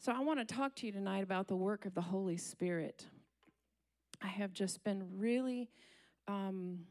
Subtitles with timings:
[0.00, 3.04] So I want to talk to you tonight about the work of the Holy Spirit.
[4.22, 5.70] I have just been really
[6.28, 6.82] um,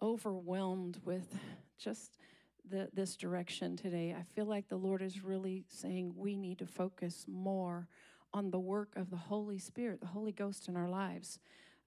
[0.00, 1.36] overwhelmed with
[1.78, 2.16] just
[2.70, 4.14] the, this direction today.
[4.16, 7.88] I feel like the Lord is really saying we need to focus more
[8.32, 11.40] on the work of the Holy Spirit, the Holy Ghost in our lives.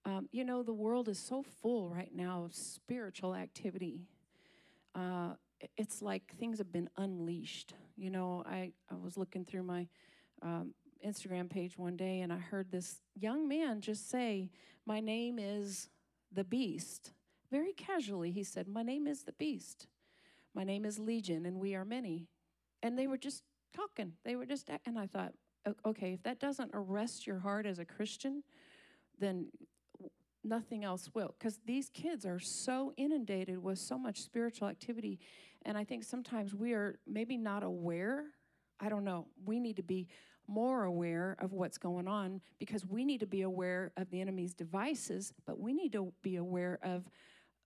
[0.04, 4.02] Um, you know, the world is so full right now of spiritual activity.
[4.94, 5.36] Uh,
[5.78, 7.74] it's like things have been unleashed.
[7.96, 9.88] You know, I, I was looking through my
[10.42, 10.74] um,
[11.06, 14.50] Instagram page one day and I heard this young man just say,
[14.86, 15.90] My name is
[16.32, 17.12] the Beast.
[17.52, 19.88] Very casually, he said, My name is the Beast.
[20.54, 22.28] My name is Legion, and we are many.
[22.82, 23.44] And they were just
[23.76, 24.14] talking.
[24.24, 25.34] They were just, and I thought,
[25.86, 28.44] okay, if that doesn't arrest your heart as a Christian,
[29.20, 29.48] then
[30.46, 31.36] nothing else will.
[31.38, 35.20] Because these kids are so inundated with so much spiritual activity.
[35.66, 38.26] And I think sometimes we are maybe not aware.
[38.80, 39.28] I don't know.
[39.46, 40.08] We need to be
[40.48, 44.54] more aware of what's going on because we need to be aware of the enemy's
[44.54, 47.10] devices, but we need to be aware of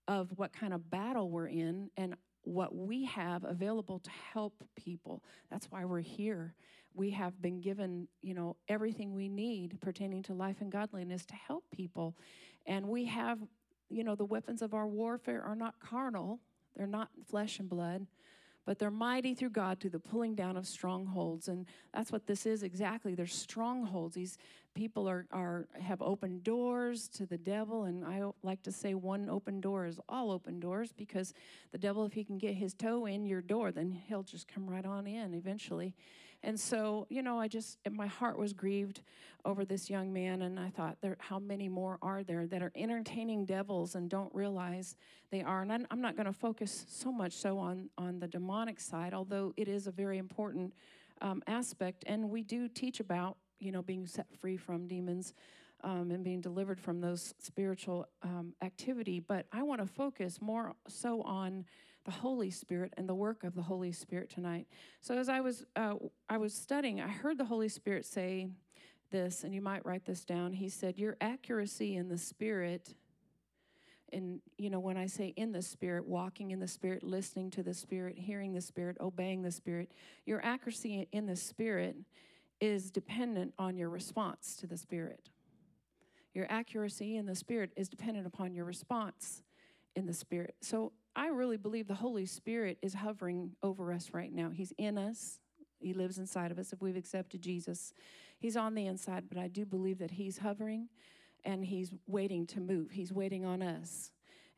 [0.07, 5.23] of what kind of battle we're in and what we have available to help people.
[5.51, 6.55] That's why we're here.
[6.95, 11.35] We have been given, you know, everything we need pertaining to life and godliness to
[11.35, 12.17] help people.
[12.69, 13.39] And we have,
[13.89, 16.39] you know, the weapons of our warfare are not carnal,
[16.77, 18.05] they're not flesh and blood,
[18.63, 21.47] but they're mighty through God to the pulling down of strongholds.
[21.47, 23.15] And that's what this is exactly.
[23.15, 24.13] They're strongholds.
[24.13, 24.37] These
[24.75, 27.85] people are, are have open doors to the devil.
[27.85, 31.33] And I like to say one open door is all open doors because
[31.71, 34.69] the devil, if he can get his toe in your door, then he'll just come
[34.69, 35.95] right on in eventually.
[36.43, 39.01] And so, you know, I just, my heart was grieved
[39.45, 40.41] over this young man.
[40.43, 44.33] And I thought, there, how many more are there that are entertaining devils and don't
[44.33, 44.95] realize
[45.31, 45.61] they are?
[45.61, 49.53] And I'm not going to focus so much so on, on the demonic side, although
[49.57, 50.73] it is a very important
[51.21, 52.03] um, aspect.
[52.07, 55.33] And we do teach about, you know, being set free from demons
[55.83, 59.19] um, and being delivered from those spiritual um, activity.
[59.19, 61.65] But I want to focus more so on
[62.05, 64.67] the Holy Spirit and the work of the Holy Spirit tonight.
[65.01, 65.95] So as I was uh,
[66.29, 68.47] I was studying, I heard the Holy Spirit say
[69.11, 70.53] this, and you might write this down.
[70.53, 72.95] He said, "Your accuracy in the Spirit."
[74.13, 77.63] and you know when i say in the spirit walking in the spirit listening to
[77.63, 79.91] the spirit hearing the spirit obeying the spirit
[80.25, 81.95] your accuracy in the spirit
[82.59, 85.29] is dependent on your response to the spirit
[86.33, 89.41] your accuracy in the spirit is dependent upon your response
[89.95, 94.33] in the spirit so i really believe the holy spirit is hovering over us right
[94.33, 95.39] now he's in us
[95.79, 97.93] he lives inside of us if we've accepted jesus
[98.39, 100.87] he's on the inside but i do believe that he's hovering
[101.45, 102.91] and he's waiting to move.
[102.91, 104.11] He's waiting on us.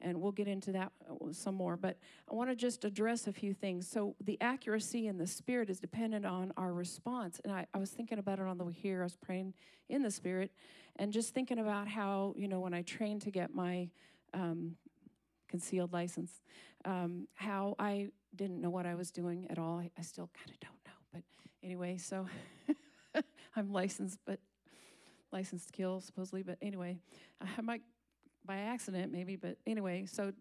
[0.03, 0.91] And we'll get into that
[1.31, 1.77] some more.
[1.77, 1.99] But
[2.29, 3.87] I want to just address a few things.
[3.87, 7.39] So, the accuracy in the Spirit is dependent on our response.
[7.43, 9.01] And I, I was thinking about it on the way here.
[9.01, 9.53] I was praying
[9.89, 10.51] in the Spirit
[10.95, 13.89] and just thinking about how, you know, when I trained to get my
[14.33, 14.75] um,
[15.51, 16.41] concealed license,
[16.85, 19.77] um, how I didn't know what I was doing at all.
[19.77, 20.91] I, I still kind of don't know.
[21.13, 21.23] But
[21.61, 22.25] anyway, so
[23.55, 24.39] I'm licensed, but
[25.31, 26.97] licensed to kill supposedly, but anyway,
[27.57, 27.81] I might
[28.45, 30.31] by accident maybe, but anyway, so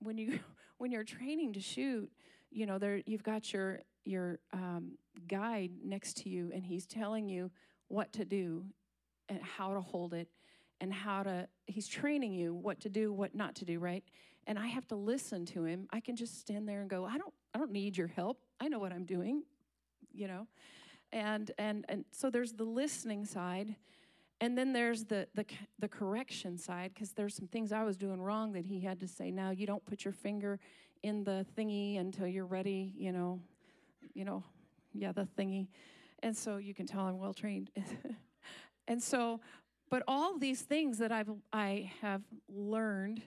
[0.00, 0.40] when you
[0.78, 2.10] when you're training to shoot,
[2.50, 4.92] you know there you've got your your um,
[5.28, 7.50] guide next to you, and he's telling you
[7.88, 8.64] what to do
[9.28, 10.28] and how to hold it
[10.80, 14.04] and how to he's training you what to do what not to do right
[14.46, 17.16] and i have to listen to him i can just stand there and go i
[17.18, 19.42] don't i don't need your help i know what i'm doing
[20.12, 20.46] you know
[21.12, 23.76] and and and so there's the listening side
[24.40, 25.46] and then there's the the,
[25.78, 29.08] the correction side because there's some things I was doing wrong that he had to
[29.08, 29.30] say.
[29.30, 30.58] Now you don't put your finger
[31.02, 32.92] in the thingy until you're ready.
[32.96, 33.40] You know,
[34.14, 34.44] you know,
[34.92, 35.68] yeah, the thingy.
[36.22, 37.70] And so you can tell I'm well trained.
[38.88, 39.40] and so,
[39.90, 43.22] but all these things that I've I have learned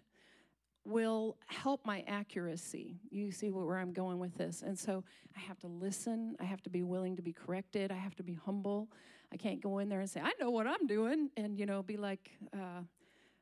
[0.86, 3.00] will help my accuracy.
[3.12, 4.64] You see where I'm going with this.
[4.66, 5.04] And so
[5.36, 6.36] I have to listen.
[6.40, 7.92] I have to be willing to be corrected.
[7.92, 8.90] I have to be humble.
[9.32, 11.84] I can't go in there and say, I know what I'm doing, and, you know,
[11.84, 12.82] be like, uh,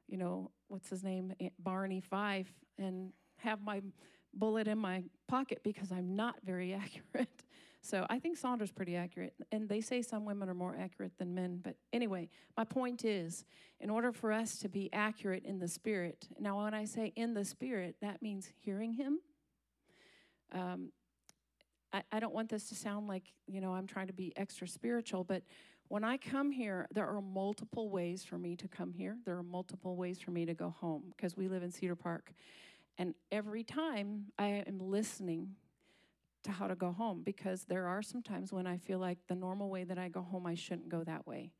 [0.07, 1.33] you know, what's his name?
[1.59, 3.81] Barney Fife, and have my
[4.33, 6.73] bullet in my pocket because I'm not very
[7.13, 7.43] accurate.
[7.87, 9.33] So I think Sandra's pretty accurate.
[9.49, 11.61] And they say some women are more accurate than men.
[11.63, 13.45] But anyway, my point is
[13.79, 17.33] in order for us to be accurate in the spirit, now when I say in
[17.33, 19.19] the spirit, that means hearing Him.
[20.51, 20.91] Um,
[21.93, 24.67] I, I don't want this to sound like, you know, I'm trying to be extra
[24.67, 25.43] spiritual, but
[25.87, 29.15] when I come here, there are multiple ways for me to come here.
[29.23, 32.33] There are multiple ways for me to go home because we live in Cedar Park.
[32.97, 35.55] And every time I am listening
[36.47, 39.35] to how to go home because there are some times when I feel like the
[39.35, 41.51] normal way that I go home, I shouldn't go that way.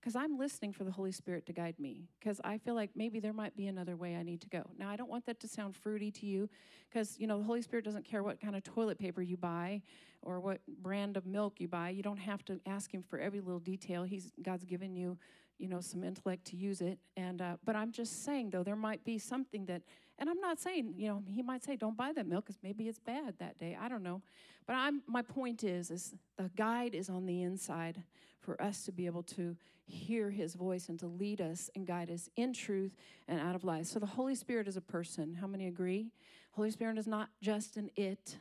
[0.00, 2.10] Because I'm listening for the Holy Spirit to guide me.
[2.20, 4.62] Because I feel like maybe there might be another way I need to go.
[4.78, 6.50] Now, I don't want that to sound fruity to you,
[6.90, 9.80] because, you know, the Holy Spirit doesn't care what kind of toilet paper you buy
[10.20, 11.88] or what brand of milk you buy.
[11.88, 14.04] You don't have to ask Him for every little detail.
[14.04, 15.16] He's God's given you,
[15.58, 16.98] you know, some intellect to use it.
[17.16, 19.80] And, uh, but I'm just saying, though, there might be something that
[20.18, 22.88] and I'm not saying, you know, he might say, don't buy that milk because maybe
[22.88, 23.76] it's bad that day.
[23.80, 24.22] I don't know.
[24.66, 28.02] But I'm, my point is, is the guide is on the inside
[28.40, 29.56] for us to be able to
[29.86, 32.96] hear his voice and to lead us and guide us in truth
[33.28, 33.90] and out of lies.
[33.90, 35.34] So the Holy Spirit is a person.
[35.34, 36.08] How many agree?
[36.52, 38.36] Holy Spirit is not just an it.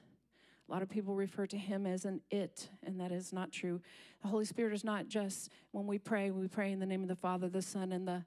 [0.67, 3.81] A lot of people refer to him as an it, and that is not true.
[4.21, 7.09] The Holy Spirit is not just when we pray, we pray in the name of
[7.09, 8.23] the Father, the Son, and the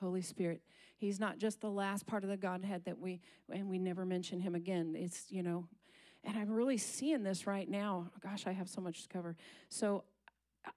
[0.00, 0.62] Holy Spirit.
[1.04, 3.20] He's not just the last part of the Godhead that we,
[3.52, 4.96] and we never mention him again.
[4.98, 5.68] It's, you know,
[6.24, 8.10] and I'm really seeing this right now.
[8.20, 9.36] Gosh, I have so much to cover.
[9.68, 10.04] So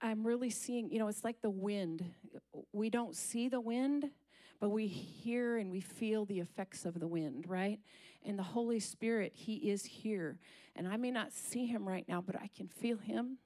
[0.02, 2.04] I'm really seeing, you know, it's like the wind.
[2.72, 4.10] We don't see the wind,
[4.60, 7.80] but we hear and we feel the effects of the wind, right?
[8.22, 10.38] And the Holy Spirit, He is here.
[10.76, 13.38] And I may not see Him right now, but I can feel Him.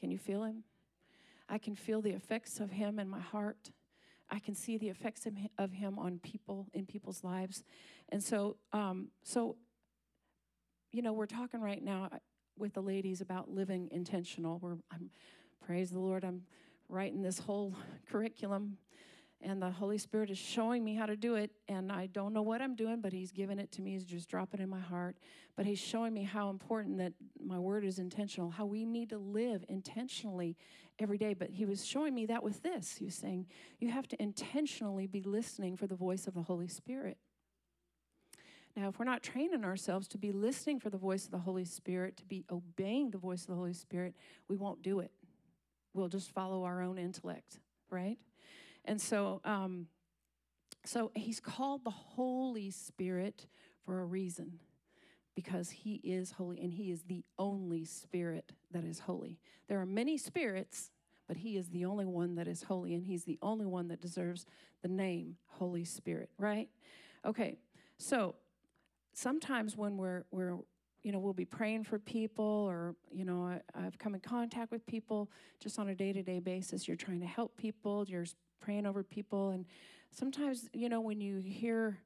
[0.00, 0.64] Can you feel Him?
[1.48, 3.70] I can feel the effects of Him in my heart.
[4.32, 5.26] I can see the effects
[5.58, 7.62] of him on people in people's lives,
[8.08, 9.56] and so um, so.
[10.94, 12.18] You know, we're talking right now uh,
[12.58, 14.58] with the ladies about living intentional.
[14.58, 15.10] We're I'm
[15.64, 16.22] praise the Lord.
[16.22, 16.42] I'm
[16.88, 17.74] writing this whole
[18.10, 18.76] curriculum
[19.42, 21.50] and the Holy Spirit is showing me how to do it.
[21.68, 23.92] And I don't know what I'm doing, but He's given it to me.
[23.92, 25.16] He's just dropping it in my heart.
[25.56, 27.12] But He's showing me how important that
[27.44, 30.56] my word is intentional, how we need to live intentionally
[30.98, 31.34] every day.
[31.34, 32.96] But He was showing me that with this.
[32.96, 33.46] He was saying,
[33.80, 37.18] You have to intentionally be listening for the voice of the Holy Spirit.
[38.76, 41.64] Now, if we're not training ourselves to be listening for the voice of the Holy
[41.64, 44.14] Spirit, to be obeying the voice of the Holy Spirit,
[44.48, 45.10] we won't do it.
[45.92, 47.58] We'll just follow our own intellect,
[47.90, 48.18] right?
[48.84, 49.86] And so, um,
[50.84, 53.46] so he's called the Holy Spirit
[53.84, 54.58] for a reason
[55.34, 59.38] because he is holy and he is the only spirit that is holy.
[59.68, 60.90] There are many spirits,
[61.26, 64.00] but he is the only one that is holy and he's the only one that
[64.00, 64.44] deserves
[64.82, 66.68] the name Holy Spirit, right?
[67.24, 67.58] Okay.
[67.98, 68.34] So,
[69.14, 70.58] sometimes when we're we're
[71.02, 74.70] you know, we'll be praying for people, or, you know, I, have come in contact
[74.70, 76.86] with people just on a day to day basis.
[76.86, 78.24] You're trying to help people, you're
[78.62, 79.50] praying over people.
[79.50, 79.66] And
[80.10, 81.98] sometimes, you know, when you hear,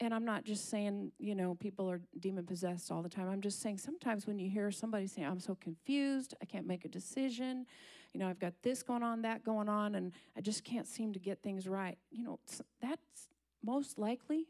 [0.00, 3.28] and I'm not just saying, you know, people are demon possessed all the time.
[3.28, 6.84] I'm just saying sometimes when you hear somebody say, I'm so confused, I can't make
[6.84, 7.66] a decision,
[8.12, 11.14] you know, I've got this going on, that going on, and I just can't seem
[11.14, 11.96] to get things right.
[12.10, 12.40] You know,
[12.82, 13.30] that's
[13.64, 14.48] most likely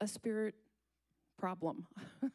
[0.00, 0.54] a spirit
[1.36, 1.86] problem.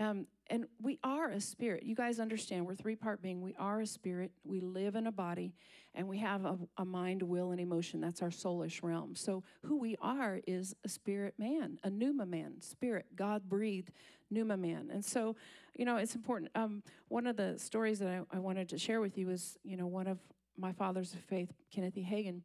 [0.00, 1.84] Um, and we are a spirit.
[1.84, 3.40] You guys understand, we're three part being.
[3.40, 4.30] We are a spirit.
[4.44, 5.54] We live in a body,
[5.94, 8.00] and we have a, a, mind, will, and emotion.
[8.00, 9.14] That's our soulish realm.
[9.14, 13.06] So, who we are is a spirit man, a pneuma man, spirit.
[13.16, 13.90] God breathed
[14.30, 14.90] pneuma man.
[14.92, 15.36] And so,
[15.76, 16.50] you know, it's important.
[16.54, 19.76] Um, one of the stories that I, I wanted to share with you is, you
[19.76, 20.18] know, one of
[20.56, 22.06] my fathers of faith, Kenneth E.
[22.08, 22.42] Hagin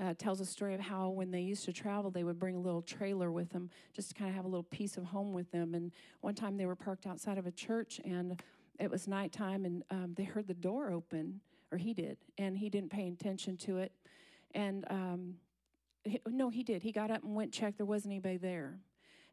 [0.00, 2.60] uh, tells a story of how when they used to travel, they would bring a
[2.60, 5.50] little trailer with them just to kind of have a little piece of home with
[5.52, 5.74] them.
[5.74, 8.40] And one time they were parked outside of a church and
[8.80, 12.68] it was nighttime and um, they heard the door open, or he did, and he
[12.68, 13.92] didn't pay attention to it.
[14.52, 15.34] And um,
[16.04, 16.82] he, no, he did.
[16.82, 17.76] He got up and went checked.
[17.76, 18.78] There wasn't anybody there.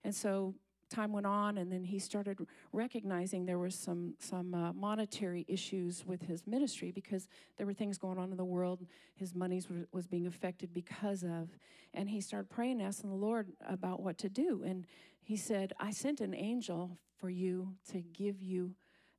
[0.03, 0.55] And so
[0.91, 2.37] time went on, and then he started
[2.71, 7.97] recognizing there was some some uh, monetary issues with his ministry because there were things
[7.97, 8.85] going on in the world.
[9.15, 11.49] His monies was being affected because of,
[11.93, 14.63] and he started praying, asking the Lord about what to do.
[14.65, 14.85] And
[15.21, 18.75] he said, "I sent an angel for you to give you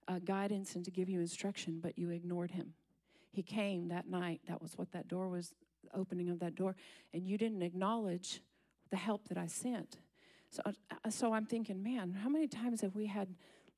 [0.09, 2.75] uh, guidance and to give you instruction, but you ignored him.
[3.31, 4.41] He came that night.
[4.47, 5.55] That was what that door was."
[5.95, 6.75] opening of that door
[7.13, 8.41] and you didn't acknowledge
[8.91, 9.99] the help that I sent.
[10.53, 13.29] So, uh, so I'm thinking, man, how many times have we had,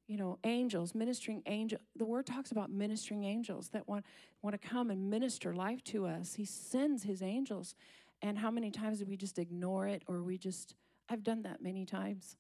[0.09, 1.79] you know, angels, ministering angel?
[1.95, 4.05] The word talks about ministering angels that want
[4.43, 6.35] want to come and minister life to us.
[6.35, 7.77] He sends his angels,
[8.23, 10.75] and how many times do we just ignore it, or we just?
[11.09, 12.37] I've done that many times.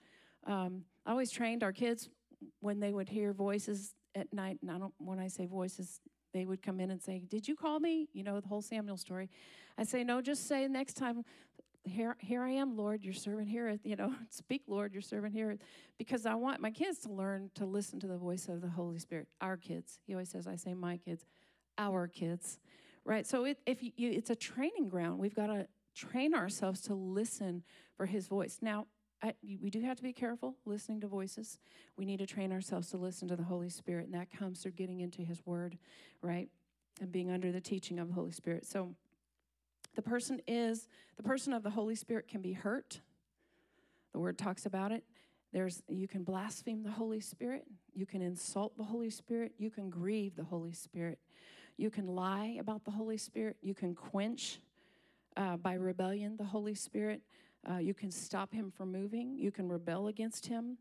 [0.46, 2.08] Um, I always trained our kids
[2.58, 4.94] when they would hear voices at night, and I don't.
[4.98, 6.00] When I say voices,
[6.32, 8.08] they would come in and say, Did you call me?
[8.12, 9.30] You know, the whole Samuel story.
[9.78, 11.24] I say, No, just say next time,
[11.84, 13.80] here, here I am, Lord, your servant heareth.
[13.84, 15.60] You know, speak, Lord, your servant heareth.
[15.98, 18.98] Because I want my kids to learn to listen to the voice of the Holy
[18.98, 19.28] Spirit.
[19.40, 20.00] Our kids.
[20.06, 21.24] He always says, I say my kids,
[21.78, 22.58] our kids.
[23.04, 23.26] Right?
[23.26, 25.18] So it, if you, it's a training ground.
[25.18, 27.62] We've got to train ourselves to listen
[27.96, 28.58] for his voice.
[28.60, 28.86] Now,
[29.24, 31.58] I, we do have to be careful listening to voices.
[31.96, 34.72] We need to train ourselves to listen to the Holy Spirit, and that comes through
[34.72, 35.78] getting into His Word,
[36.20, 36.48] right?
[37.00, 38.66] And being under the teaching of the Holy Spirit.
[38.66, 38.94] So
[39.94, 43.00] the person is, the person of the Holy Spirit can be hurt.
[44.12, 45.04] The Word talks about it.
[45.52, 47.64] There's, you can blaspheme the Holy Spirit.
[47.94, 49.52] You can insult the Holy Spirit.
[49.58, 51.18] You can grieve the Holy Spirit.
[51.76, 53.56] You can lie about the Holy Spirit.
[53.62, 54.60] You can quench
[55.36, 57.22] uh, by rebellion the Holy Spirit.
[57.68, 59.38] Uh, you can stop him from moving.
[59.38, 60.76] You can rebel against him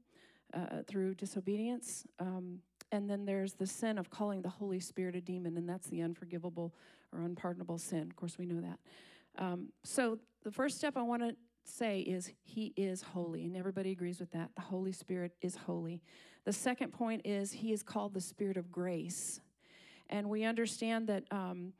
[0.54, 2.06] uh, through disobedience.
[2.20, 2.60] Um,
[2.92, 6.02] and then there's the sin of calling the Holy Spirit a demon, and that's the
[6.02, 6.74] unforgivable
[7.14, 8.04] or unpardonable sin.
[8.04, 8.80] Of course, we know that.
[9.38, 13.92] Um, so the first step I want to say is He is holy, and everybody
[13.92, 14.52] agrees with that.
[14.56, 16.02] The Holy Spirit is holy.
[16.46, 19.42] The second point is He is called the Spirit of grace.
[20.10, 21.74] And we understand that um,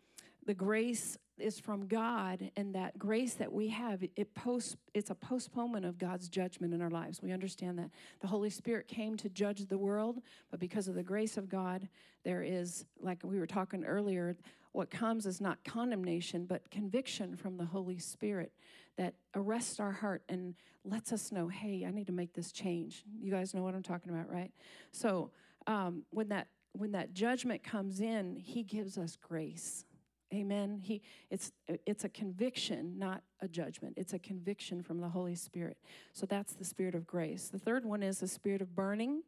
[0.46, 5.16] the grace is from God, and that grace that we have, it post, it's a
[5.16, 7.22] postponement of God's judgment in our lives.
[7.22, 7.90] We understand that
[8.22, 10.22] the Holy Spirit came to judge the world,
[10.52, 11.88] but because of the grace of God,
[12.24, 14.38] there is, like we were talking earlier,
[14.74, 18.52] what comes is not condemnation, but conviction from the Holy Spirit
[18.98, 23.04] that arrests our heart and lets us know, hey, I need to make this change.
[23.20, 24.52] You guys know what I'm talking about, right?
[24.92, 25.32] So
[25.68, 29.86] um, when that when that judgment comes in, He gives us grace.
[30.34, 30.80] Amen.
[30.82, 33.94] He it's it's a conviction, not a judgment.
[33.98, 35.78] It's a conviction from the Holy Spirit.
[36.14, 37.50] So that's the spirit of grace.
[37.50, 39.22] The third one is the spirit of burning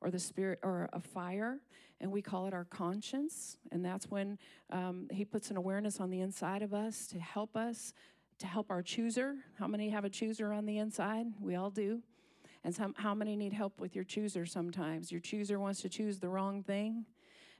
[0.00, 1.60] or the spirit or a fire
[2.00, 3.56] and we call it our conscience.
[3.72, 4.38] And that's when
[4.70, 7.92] um, he puts an awareness on the inside of us to help us
[8.38, 9.36] to help our chooser.
[9.58, 11.26] How many have a chooser on the inside?
[11.40, 12.02] We all do.
[12.64, 15.10] And some, how many need help with your chooser sometimes?
[15.10, 17.06] Your chooser wants to choose the wrong thing.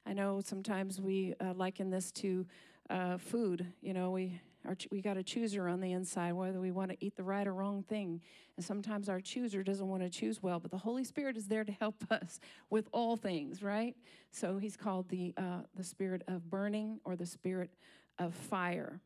[0.04, 2.46] I know sometimes we uh, liken this to
[2.90, 3.66] uh, food.
[3.80, 6.96] You know we our, we got a chooser on the inside whether we want to
[7.00, 8.20] eat the right or wrong thing.
[8.56, 11.64] And sometimes our chooser doesn't want to choose well but the holy spirit is there
[11.64, 13.96] to help us with all things right?
[14.30, 17.70] So he's called the uh, the spirit of burning or the spirit
[18.18, 19.00] of fire.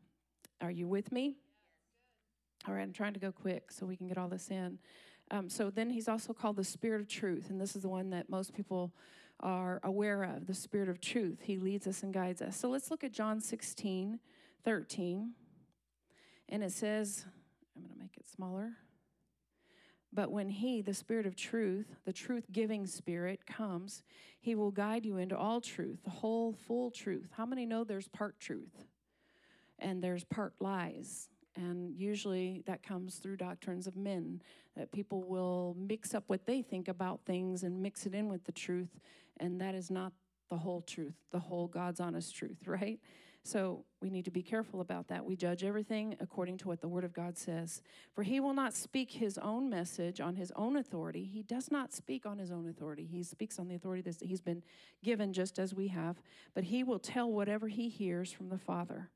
[0.61, 1.37] Are you with me?
[2.67, 4.79] All right i'm trying to go quick so we can get all this in.
[5.29, 8.09] Um, so then he's also called the spirit of truth and this is the one
[8.11, 8.93] that most people
[9.39, 11.39] are aware of the spirit of truth.
[11.43, 12.55] He leads us and guides us.
[12.57, 14.19] So let's look at john 16
[14.63, 15.31] 13
[16.51, 17.25] and it says,
[17.75, 18.73] I'm going to make it smaller.
[20.13, 24.03] But when He, the Spirit of truth, the truth giving Spirit, comes,
[24.41, 27.29] He will guide you into all truth, the whole full truth.
[27.37, 28.85] How many know there's part truth
[29.79, 31.29] and there's part lies?
[31.55, 34.41] And usually that comes through doctrines of men,
[34.75, 38.43] that people will mix up what they think about things and mix it in with
[38.43, 38.99] the truth.
[39.37, 40.11] And that is not
[40.49, 42.99] the whole truth, the whole God's honest truth, right?
[43.43, 45.25] So we need to be careful about that.
[45.25, 47.81] We judge everything according to what the Word of God says.
[48.13, 51.23] For he will not speak his own message on his own authority.
[51.23, 53.03] He does not speak on his own authority.
[53.03, 54.61] He speaks on the authority that he's been
[55.03, 56.21] given, just as we have.
[56.53, 59.09] But he will tell whatever he hears from the Father.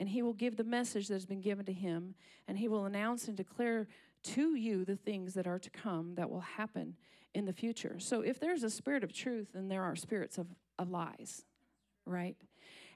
[0.00, 2.16] And he will give the message that has been given to him.
[2.48, 3.86] And he will announce and declare
[4.22, 6.96] to you the things that are to come that will happen
[7.34, 7.96] in the future.
[7.98, 10.48] So if there's a spirit of truth, then there are spirits of,
[10.78, 11.44] of lies,
[12.04, 12.36] right?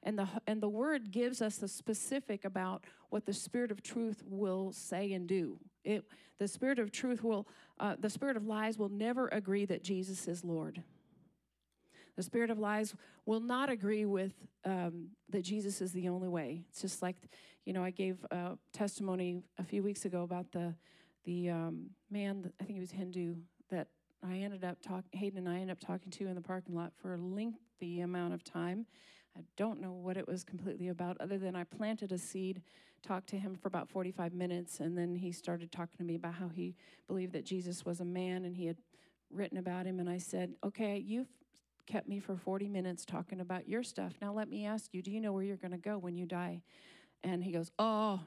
[0.04, 4.23] And the and the word gives us the specific about what the spirit of truth
[4.26, 5.58] will say and do.
[5.84, 6.04] It
[6.38, 7.49] the spirit of truth will
[7.80, 10.82] uh, the spirit of lies will never agree that jesus is lord.
[12.16, 12.94] The spirit of lies
[13.26, 14.34] will not agree with
[14.64, 16.64] um, that jesus is the only way.
[16.68, 17.16] It's just like
[17.64, 20.75] you know i gave a testimony a few weeks ago about the
[21.25, 23.34] the um, man i think he was hindu
[23.70, 23.88] that
[24.26, 26.92] i ended up talking hayden and i ended up talking to in the parking lot
[27.00, 28.87] for a lengthy amount of time
[29.37, 32.62] I don't know what it was completely about, other than I planted a seed,
[33.03, 36.35] talked to him for about 45 minutes, and then he started talking to me about
[36.35, 36.75] how he
[37.09, 38.76] believed that Jesus was a man and he had
[39.31, 39.99] written about him.
[39.99, 41.29] And I said, Okay, you've
[41.87, 44.14] kept me for 40 minutes talking about your stuff.
[44.23, 46.26] Now let me ask you, do you know where you're going to go when you
[46.26, 46.62] die?
[47.23, 48.21] And he goes, Oh,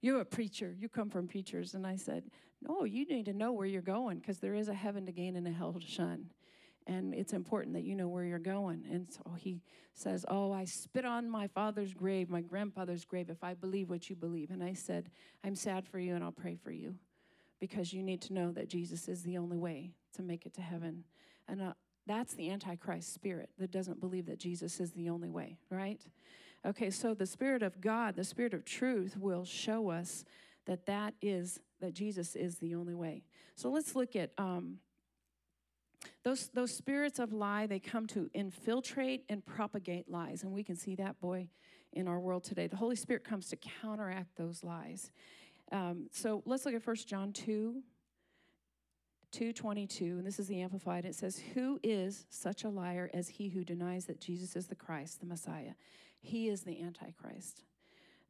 [0.00, 0.74] you're a preacher.
[0.78, 1.74] You come from preachers.
[1.74, 2.24] And I said,
[2.62, 5.36] No, you need to know where you're going because there is a heaven to gain
[5.36, 6.30] and a hell to shun
[6.86, 8.84] and it's important that you know where you're going.
[8.90, 9.60] And so he
[9.94, 14.10] says, Oh, I spit on my father's grave, my grandfather's grave, if I believe what
[14.10, 14.50] you believe.
[14.50, 15.10] And I said,
[15.42, 16.96] I'm sad for you and I'll pray for you
[17.60, 20.60] because you need to know that Jesus is the only way to make it to
[20.60, 21.04] heaven.
[21.48, 21.72] And uh,
[22.06, 26.04] that's the Antichrist spirit that doesn't believe that Jesus is the only way, right?
[26.66, 30.24] Okay, so the Spirit of God, the Spirit of truth, will show us
[30.66, 33.22] that that is, that Jesus is the only way.
[33.54, 34.78] So let's look at um,
[36.22, 40.42] those, those spirits of lie, they come to infiltrate and propagate lies.
[40.42, 41.48] And we can see that, boy,
[41.92, 42.66] in our world today.
[42.66, 45.10] The Holy Spirit comes to counteract those lies.
[45.72, 47.82] Um, so let's look at 1 John 2.
[49.32, 51.04] 2:22, and this is the amplified.
[51.04, 54.76] It says, "Who is such a liar as he who denies that Jesus is the
[54.76, 55.74] Christ, the Messiah?
[56.20, 57.64] He is the antichrist."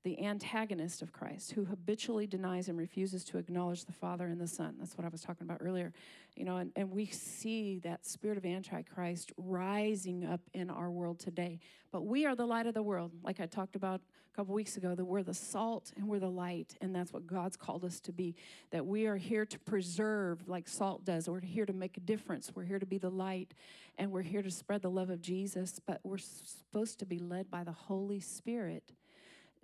[0.05, 4.47] The antagonist of Christ, who habitually denies and refuses to acknowledge the Father and the
[4.47, 4.77] Son.
[4.79, 5.95] That's what I was talking about earlier.
[6.37, 11.19] You know, and, and we see that spirit of antichrist rising up in our world
[11.19, 11.59] today.
[11.91, 14.77] But we are the light of the world, like I talked about a couple weeks
[14.77, 17.99] ago, that we're the salt and we're the light, and that's what God's called us
[18.01, 18.35] to be.
[18.73, 21.31] That we are here to preserve, like salt does.
[21.31, 22.53] We're here to make a difference.
[22.55, 23.55] We're here to be the light,
[23.97, 27.51] and we're here to spread the love of Jesus, but we're supposed to be led
[27.51, 28.93] by the Holy Spirit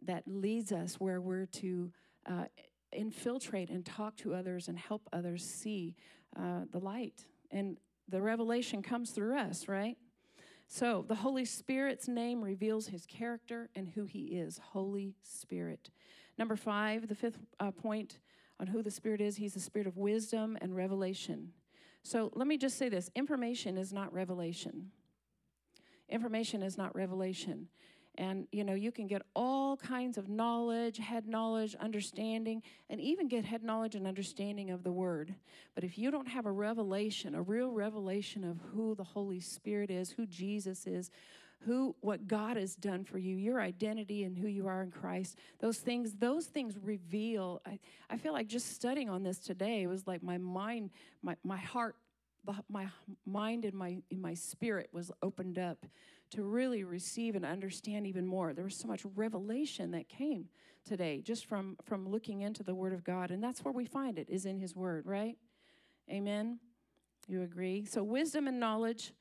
[0.04, 1.92] that leads us where we're to
[2.26, 2.44] uh,
[2.92, 5.94] infiltrate and talk to others and help others see
[6.36, 7.26] uh, the light.
[7.50, 7.78] And
[8.08, 9.96] the revelation comes through us, right?
[10.68, 15.90] So the Holy Spirit's name reveals his character and who he is Holy Spirit.
[16.38, 18.18] Number five, the fifth uh, point
[18.60, 21.52] on who the Spirit is, he's the Spirit of wisdom and revelation.
[22.02, 24.90] So let me just say this information is not revelation.
[26.08, 27.68] Information is not revelation.
[28.16, 33.28] And, you know, you can get all kinds of knowledge, head knowledge, understanding, and even
[33.28, 35.34] get head knowledge and understanding of the Word.
[35.74, 39.90] But if you don't have a revelation, a real revelation of who the Holy Spirit
[39.90, 41.10] is, who Jesus is,
[41.60, 45.38] who what God has done for you, your identity and who you are in Christ,
[45.60, 47.60] those things, those things reveal.
[47.66, 50.90] I, I feel like just studying on this today, it was like my mind,
[51.22, 51.96] my, my heart,
[52.70, 52.88] my
[53.26, 55.84] mind and my, in my spirit was opened up
[56.30, 58.52] to really receive and understand even more.
[58.52, 60.48] There was so much revelation that came
[60.84, 64.18] today just from from looking into the word of God and that's where we find
[64.18, 65.36] it is in his word, right?
[66.10, 66.58] Amen.
[67.28, 67.84] You agree?
[67.84, 69.12] So wisdom and knowledge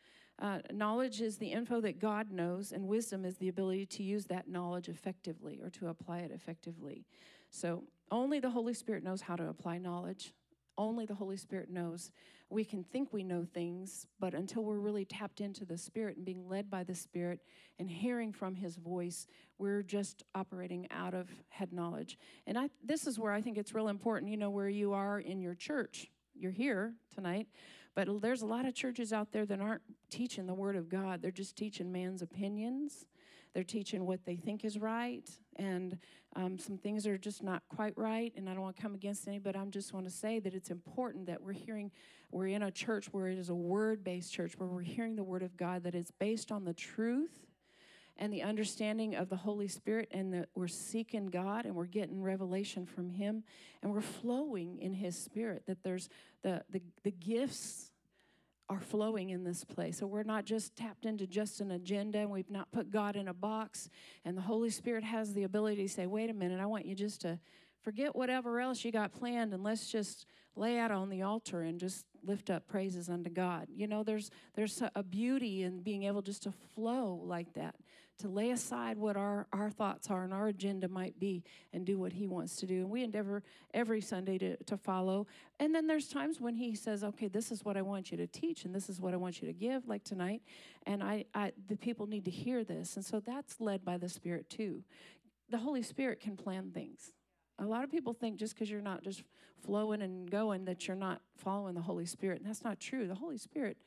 [0.41, 4.25] uh, knowledge is the info that God knows, and wisdom is the ability to use
[4.25, 7.05] that knowledge effectively or to apply it effectively.
[7.49, 10.33] So, only the Holy Spirit knows how to apply knowledge.
[10.79, 12.09] Only the Holy Spirit knows
[12.49, 16.25] we can think we know things, but until we're really tapped into the Spirit and
[16.25, 17.41] being led by the Spirit
[17.77, 19.27] and hearing from His voice,
[19.57, 22.17] we're just operating out of head knowledge.
[22.47, 25.19] And I, this is where I think it's real important, you know, where you are
[25.19, 26.09] in your church.
[26.33, 27.47] You're here tonight,
[27.93, 31.21] but there's a lot of churches out there that aren't teaching the Word of God.
[31.21, 33.05] They're just teaching man's opinions.
[33.53, 35.97] They're teaching what they think is right, and
[36.35, 38.31] um, some things are just not quite right.
[38.35, 40.53] And I don't want to come against any, but I just want to say that
[40.53, 41.91] it's important that we're hearing
[42.31, 45.23] we're in a church where it is a word based church, where we're hearing the
[45.23, 47.47] word of God that is based on the truth
[48.17, 52.21] and the understanding of the Holy Spirit, and that we're seeking God and we're getting
[52.21, 53.43] revelation from Him,
[53.81, 56.09] and we're flowing in His Spirit, that there's
[56.43, 57.91] the, the, the gifts
[58.69, 59.97] are flowing in this place.
[59.97, 63.27] So we're not just tapped into just an agenda and we've not put God in
[63.27, 63.89] a box.
[64.23, 66.93] And the Holy Spirit has the ability to say, wait a minute, I want you
[66.93, 67.39] just to
[67.81, 71.79] forget whatever else you got planned and let's just lay out on the altar and
[71.79, 73.67] just lift up praises unto God.
[73.73, 77.75] You know, there's there's a beauty in being able just to flow like that,
[78.19, 81.97] to lay aside what our, our thoughts are and our agenda might be and do
[81.97, 82.81] what he wants to do.
[82.81, 85.25] And we endeavor every Sunday to, to follow.
[85.59, 88.27] And then there's times when he says, okay, this is what I want you to
[88.27, 90.41] teach and this is what I want you to give, like tonight.
[90.85, 92.95] And I, I the people need to hear this.
[92.95, 94.83] And so that's led by the Spirit too.
[95.49, 97.13] The Holy Spirit can plan things.
[97.57, 99.23] A lot of people think just because you're not just
[99.61, 102.39] flowing and going that you're not following the Holy Spirit.
[102.39, 103.07] And that's not true.
[103.07, 103.77] The Holy Spirit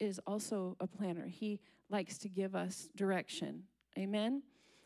[0.00, 1.26] is also a planner.
[1.26, 3.64] He likes to give us direction.
[3.98, 4.42] Amen.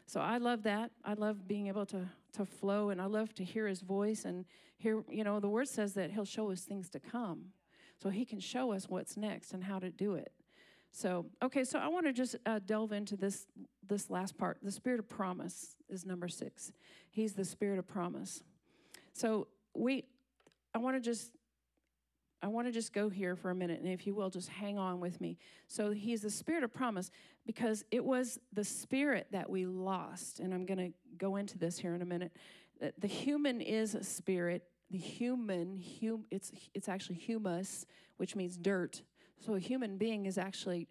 [0.06, 0.90] So I love that.
[1.04, 4.44] I love being able to to flow and I love to hear his voice and
[4.76, 7.46] hear, you know, the word says that he'll show us things to come.
[8.02, 10.32] So he can show us what's next and how to do it.
[10.90, 13.46] So, okay, so I want to just uh, delve into this
[13.86, 14.58] this last part.
[14.62, 16.72] The spirit of promise is number 6.
[17.10, 18.42] He's the spirit of promise.
[19.12, 20.04] So, we
[20.74, 21.30] I want to just
[22.44, 24.76] I want to just go here for a minute, and if you will, just hang
[24.76, 25.38] on with me.
[25.66, 27.10] So, he's the spirit of promise
[27.46, 30.40] because it was the spirit that we lost.
[30.40, 32.32] And I'm going to go into this here in a minute.
[32.98, 34.62] The human is a spirit.
[34.90, 37.86] The human, hum, it's, it's actually humus,
[38.18, 39.00] which means dirt.
[39.40, 40.86] So, a human being is actually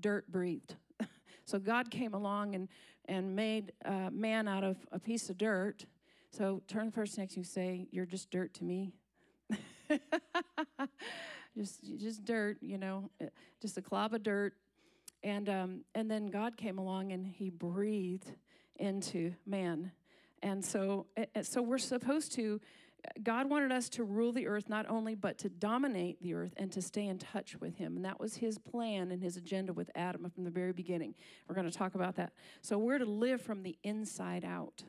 [0.00, 0.74] dirt breathed.
[1.44, 2.68] so, God came along and,
[3.04, 5.86] and made uh, man out of a piece of dirt.
[6.32, 8.94] So, turn the person next to you say, You're just dirt to me.
[11.56, 13.10] just just dirt, you know,
[13.60, 14.54] just a clob of dirt.
[15.22, 18.32] And um, and then God came along and He breathed
[18.76, 19.90] into man,
[20.42, 21.06] and so
[21.42, 22.60] so we're supposed to.
[23.22, 26.70] God wanted us to rule the earth not only but to dominate the earth and
[26.72, 29.88] to stay in touch with Him, and that was His plan and His agenda with
[29.94, 31.14] Adam from the very beginning.
[31.48, 32.32] We're going to talk about that.
[32.60, 34.82] So we're to live from the inside out,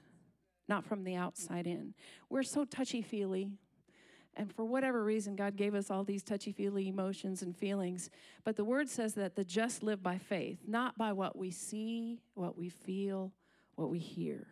[0.68, 1.94] not from the outside in.
[2.30, 3.52] We're so touchy feely
[4.40, 8.10] And for whatever reason, God gave us all these touchy feely emotions and feelings.
[8.46, 12.22] But the word says that the just live by faith, not by what we see,
[12.36, 13.34] what we feel,
[13.76, 14.48] what we hear.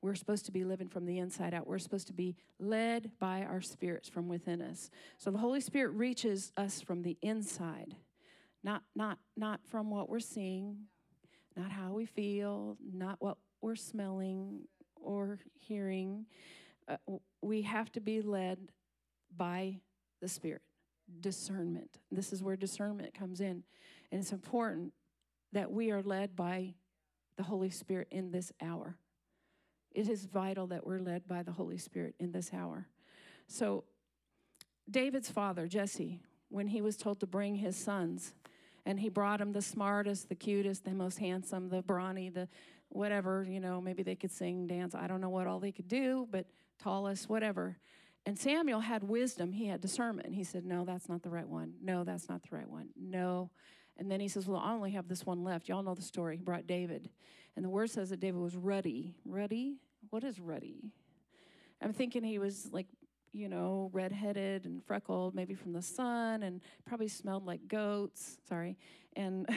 [0.00, 1.66] We're supposed to be living from the inside out.
[1.66, 4.88] We're supposed to be led by our spirits from within us.
[5.16, 7.96] So the Holy Spirit reaches us from the inside,
[8.62, 10.76] not, not, not from what we're seeing,
[11.56, 14.60] not how we feel, not what we're smelling
[14.94, 16.26] or hearing.
[16.86, 16.98] Uh,
[17.42, 18.60] we have to be led
[19.36, 19.80] by
[20.20, 20.62] the Spirit.
[21.20, 21.98] Discernment.
[22.10, 23.62] This is where discernment comes in.
[24.10, 24.92] And it's important
[25.52, 26.74] that we are led by
[27.36, 28.96] the Holy Spirit in this hour.
[29.92, 32.86] It is vital that we're led by the Holy Spirit in this hour.
[33.46, 33.84] So,
[34.90, 38.34] David's father, Jesse, when he was told to bring his sons,
[38.86, 42.48] and he brought them the smartest, the cutest, the most handsome, the brawny, the
[42.88, 44.94] whatever, you know, maybe they could sing, dance.
[44.94, 46.46] I don't know what all they could do, but
[46.78, 47.76] tallest, whatever.
[48.28, 50.34] And Samuel had wisdom, he had discernment.
[50.34, 51.72] He said, No, that's not the right one.
[51.82, 52.90] No, that's not the right one.
[52.94, 53.48] No.
[53.96, 55.66] And then he says, Well, I only have this one left.
[55.66, 56.36] Y'all know the story.
[56.36, 57.08] He brought David.
[57.56, 59.14] And the word says that David was ruddy.
[59.24, 59.78] Ruddy?
[60.10, 60.92] What is ruddy?
[61.80, 62.86] I'm thinking he was like,
[63.32, 68.36] you know, redheaded and freckled, maybe from the sun, and probably smelled like goats.
[68.46, 68.76] Sorry.
[69.16, 69.48] And.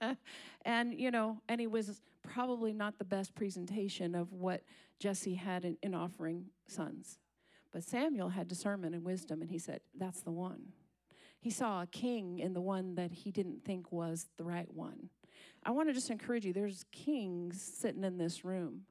[0.62, 4.62] and you know, and he was probably not the best presentation of what
[4.98, 7.18] Jesse had in, in offering sons.
[7.72, 10.72] But Samuel had discernment and wisdom, and he said, That's the one.
[11.40, 15.10] He saw a king in the one that he didn't think was the right one.
[15.64, 18.82] I want to just encourage you there's kings sitting in this room,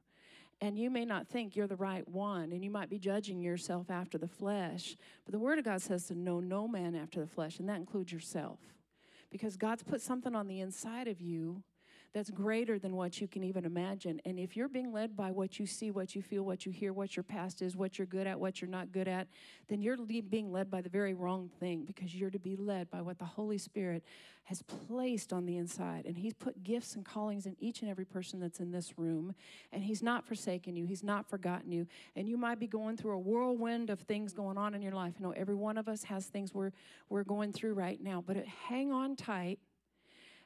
[0.60, 3.90] and you may not think you're the right one, and you might be judging yourself
[3.90, 4.96] after the flesh.
[5.24, 7.78] But the Word of God says to know no man after the flesh, and that
[7.78, 8.58] includes yourself.
[9.30, 11.62] Because God's put something on the inside of you
[12.14, 14.20] that's greater than what you can even imagine.
[14.24, 16.92] And if you're being led by what you see, what you feel, what you hear,
[16.92, 19.28] what your past is, what you're good at, what you're not good at,
[19.68, 23.02] then you're being led by the very wrong thing because you're to be led by
[23.02, 24.02] what the Holy Spirit
[24.44, 26.06] has placed on the inside.
[26.06, 29.34] And He's put gifts and callings in each and every person that's in this room.
[29.72, 31.86] And He's not forsaken you, He's not forgotten you.
[32.16, 35.14] And you might be going through a whirlwind of things going on in your life.
[35.18, 36.72] You know, every one of us has things we're,
[37.10, 39.58] we're going through right now, but hang on tight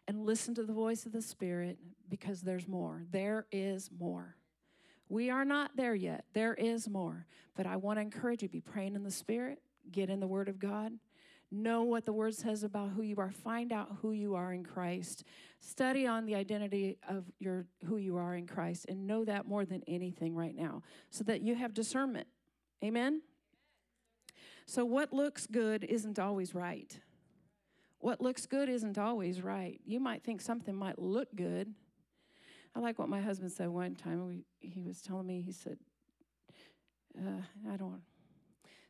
[0.09, 3.05] and listen to the voice of the Spirit because there's more.
[3.11, 4.37] There is more.
[5.09, 6.25] We are not there yet.
[6.33, 7.27] There is more.
[7.57, 9.61] But I want to encourage you be praying in the Spirit,
[9.91, 10.93] get in the Word of God,
[11.51, 14.65] know what the Word says about who you are, find out who you are in
[14.65, 15.25] Christ,
[15.61, 19.65] study on the identity of your who you are in Christ, and know that more
[19.65, 22.27] than anything right now, so that you have discernment.
[22.83, 23.21] Amen.
[24.67, 26.99] So, what looks good isn't always right
[28.03, 29.81] what looks good isn't always right.
[29.85, 31.73] You might think something might look good.
[32.75, 34.27] I like what my husband said one time.
[34.27, 35.79] We, he was telling me, he said,
[37.17, 38.01] uh, I don't,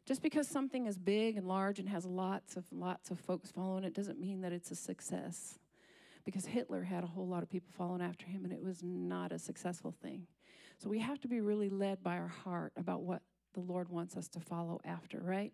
[0.06, 3.84] just because something is big and large and has lots of lots of folks following
[3.84, 5.58] it doesn't mean that it's a success.
[6.24, 9.32] Because Hitler had a whole lot of people following after him and it was not
[9.32, 10.26] a successful thing.
[10.78, 13.22] So we have to be really led by our heart about what
[13.52, 15.52] the Lord wants us to follow after, right?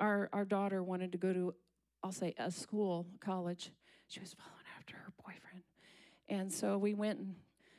[0.00, 1.54] Our our daughter wanted to go to
[2.02, 3.70] I'll say a school, college.
[4.08, 5.64] She was following after her boyfriend.
[6.28, 7.34] And so we went and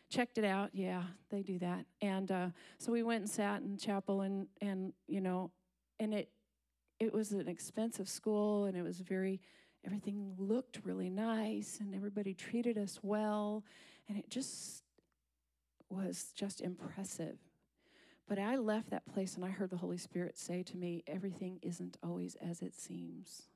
[0.09, 0.71] checked it out.
[0.73, 1.85] Yeah, they do that.
[2.01, 5.51] And uh, so we went and sat in chapel and, and, you know,
[5.99, 6.29] and it,
[6.99, 9.39] it was an expensive school and it was very,
[9.85, 13.63] everything looked really nice and everybody treated us well.
[14.07, 14.83] And it just
[15.89, 17.37] was just impressive.
[18.27, 21.59] But I left that place and I heard the Holy Spirit say to me, everything
[21.61, 23.47] isn't always as it seems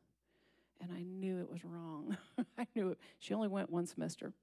[0.84, 2.18] and I knew it was wrong.
[2.58, 3.00] I knew it.
[3.20, 4.34] She only went one semester,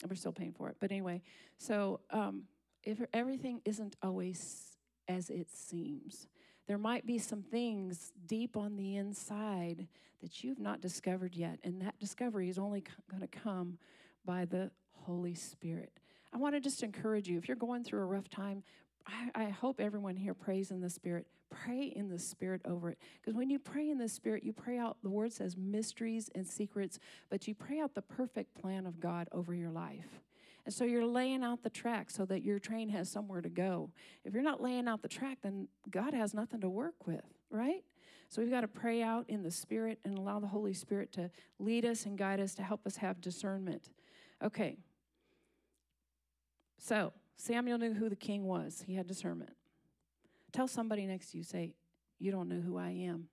[0.00, 0.76] and we're still paying for it.
[0.80, 1.22] But anyway,
[1.58, 2.44] so um,
[2.84, 4.76] if everything isn't always
[5.08, 6.28] as it seems,
[6.68, 9.88] there might be some things deep on the inside
[10.20, 13.78] that you've not discovered yet, and that discovery is only c- going to come
[14.24, 15.92] by the Holy Spirit.
[16.32, 18.62] I want to just encourage you if you're going through a rough time,
[19.06, 21.26] I, I hope everyone here prays in the Spirit.
[21.64, 22.98] Pray in the Spirit over it.
[23.20, 26.46] Because when you pray in the Spirit, you pray out, the word says mysteries and
[26.46, 26.98] secrets,
[27.30, 30.20] but you pray out the perfect plan of God over your life.
[30.64, 33.90] And so you're laying out the track so that your train has somewhere to go.
[34.24, 37.84] If you're not laying out the track, then God has nothing to work with, right?
[38.28, 41.30] So we've got to pray out in the Spirit and allow the Holy Spirit to
[41.58, 43.90] lead us and guide us to help us have discernment.
[44.42, 44.78] Okay.
[46.78, 49.52] So Samuel knew who the king was, he had discernment.
[50.52, 51.74] Tell somebody next to you, say,
[52.18, 53.28] You don't know who I am.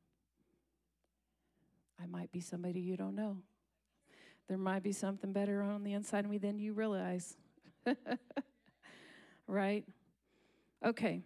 [2.01, 3.37] I might be somebody you don't know.
[4.47, 7.35] There might be something better on the inside of me than you realize.
[9.47, 9.85] right?
[10.83, 11.21] Okay.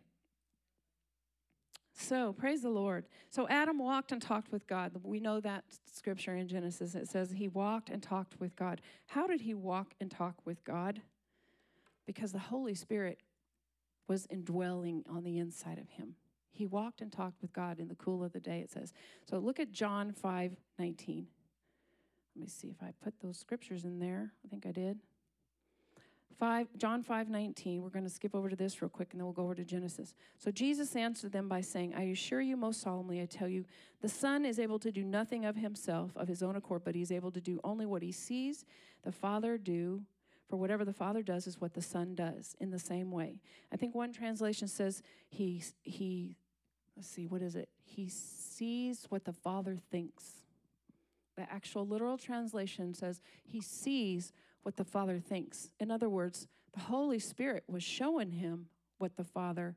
[1.96, 3.06] So, praise the Lord.
[3.30, 4.92] So, Adam walked and talked with God.
[5.04, 6.96] We know that scripture in Genesis.
[6.96, 8.82] It says he walked and talked with God.
[9.06, 11.02] How did he walk and talk with God?
[12.06, 13.20] Because the Holy Spirit
[14.08, 16.16] was indwelling on the inside of him.
[16.52, 18.94] He walked and talked with God in the cool of the day, it says.
[19.28, 21.28] So, look at John 5 19.
[22.36, 24.34] Let me see if I put those scriptures in there.
[24.46, 25.00] I think I did.
[26.40, 27.82] 5 John 5 19.
[27.82, 29.64] We're going to skip over to this real quick and then we'll go over to
[29.64, 30.14] Genesis.
[30.38, 33.66] So Jesus answered them by saying, I assure you most solemnly, I tell you,
[34.02, 37.02] the Son is able to do nothing of himself, of his own accord, but he
[37.02, 38.66] is able to do only what he sees
[39.04, 40.02] the Father do.
[40.54, 43.42] For whatever the Father does is what the Son does in the same way.
[43.72, 46.38] I think one translation says he, he
[46.96, 47.70] let's see, what is it?
[47.84, 50.44] He sees what the Father thinks.
[51.38, 55.72] The actual literal translation says he sees what the Father thinks.
[55.80, 58.68] In other words, the Holy Spirit was showing him
[59.00, 59.76] what the Father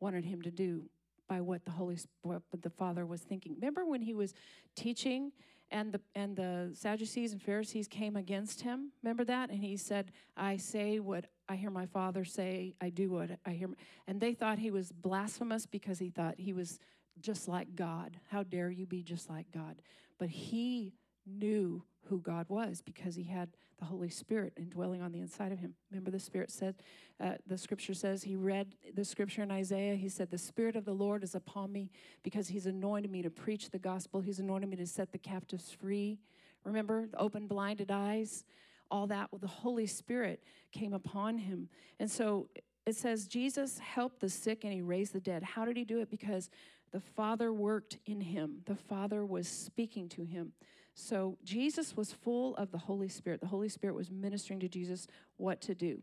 [0.00, 0.84] wanted him to do
[1.28, 3.54] by what the Holy what the Father was thinking.
[3.54, 4.32] Remember when he was
[4.74, 5.32] teaching
[5.70, 8.92] and the and the Sadducees and Pharisees came against him?
[9.02, 9.50] Remember that?
[9.50, 12.74] And he said, "I say what I hear my Father say.
[12.80, 13.68] I do what I hear."
[14.06, 16.78] And they thought he was blasphemous because he thought he was
[17.20, 18.18] just like God.
[18.28, 19.82] How dare you be just like God?
[20.18, 20.94] But he
[21.26, 25.58] knew who God was because he had the Holy Spirit indwelling on the inside of
[25.58, 25.74] him.
[25.90, 26.74] Remember, the Spirit said,
[27.20, 29.94] uh, the scripture says, he read the scripture in Isaiah.
[29.94, 31.90] He said, The Spirit of the Lord is upon me
[32.22, 34.20] because he's anointed me to preach the gospel.
[34.20, 36.18] He's anointed me to set the captives free.
[36.64, 38.44] Remember, open blinded eyes,
[38.90, 39.28] all that.
[39.30, 41.68] Well, the Holy Spirit came upon him.
[41.98, 42.48] And so
[42.86, 45.42] it says, Jesus helped the sick and he raised the dead.
[45.42, 46.10] How did he do it?
[46.10, 46.50] Because
[46.92, 50.52] the Father worked in him, the Father was speaking to him.
[50.94, 53.40] So Jesus was full of the Holy Spirit.
[53.40, 56.02] The Holy Spirit was ministering to Jesus what to do.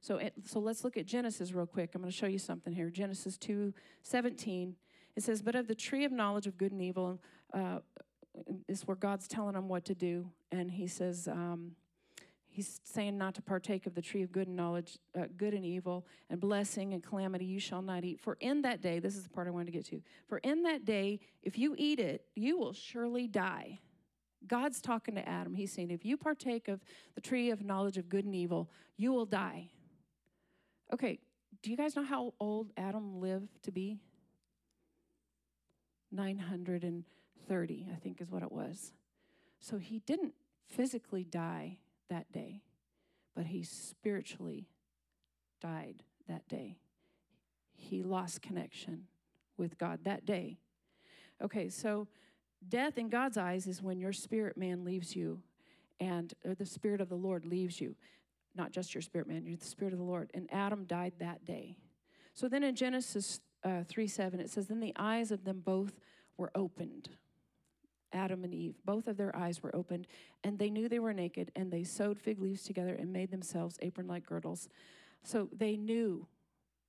[0.00, 1.94] So, it, so let's look at Genesis real quick.
[1.94, 2.90] I'm going to show you something here.
[2.90, 3.72] Genesis 2
[4.02, 4.76] 17.
[5.16, 7.20] It says, But of the tree of knowledge of good and evil,
[7.52, 7.78] uh,
[8.68, 10.30] is where God's telling them what to do.
[10.52, 11.72] And he says, um,
[12.56, 15.62] He's saying not to partake of the tree of good and knowledge, uh, good and
[15.62, 18.18] evil, and blessing and calamity you shall not eat.
[18.18, 20.00] For in that day, this is the part I wanted to get to.
[20.26, 23.80] For in that day, if you eat it, you will surely die.
[24.48, 25.54] God's talking to Adam.
[25.54, 26.80] He's saying, if you partake of
[27.14, 29.70] the tree of knowledge of good and evil, you will die.
[30.92, 31.18] Okay,
[31.62, 33.98] do you guys know how old Adam lived to be?
[36.12, 38.92] 930, I think is what it was.
[39.58, 40.34] So he didn't
[40.68, 41.78] physically die
[42.08, 42.62] that day,
[43.34, 44.68] but he spiritually
[45.60, 46.78] died that day.
[47.74, 49.06] He lost connection
[49.56, 50.58] with God that day.
[51.42, 52.08] Okay, so
[52.68, 55.40] Death in God's eyes is when your spirit man leaves you
[56.00, 57.94] and the spirit of the Lord leaves you.
[58.54, 60.30] Not just your spirit man, you're the spirit of the Lord.
[60.34, 61.76] And Adam died that day.
[62.34, 66.00] So then in Genesis uh, 3 7, it says, Then the eyes of them both
[66.36, 67.10] were opened.
[68.12, 70.06] Adam and Eve, both of their eyes were opened,
[70.44, 73.78] and they knew they were naked, and they sewed fig leaves together and made themselves
[73.82, 74.68] apron like girdles.
[75.22, 76.26] So they knew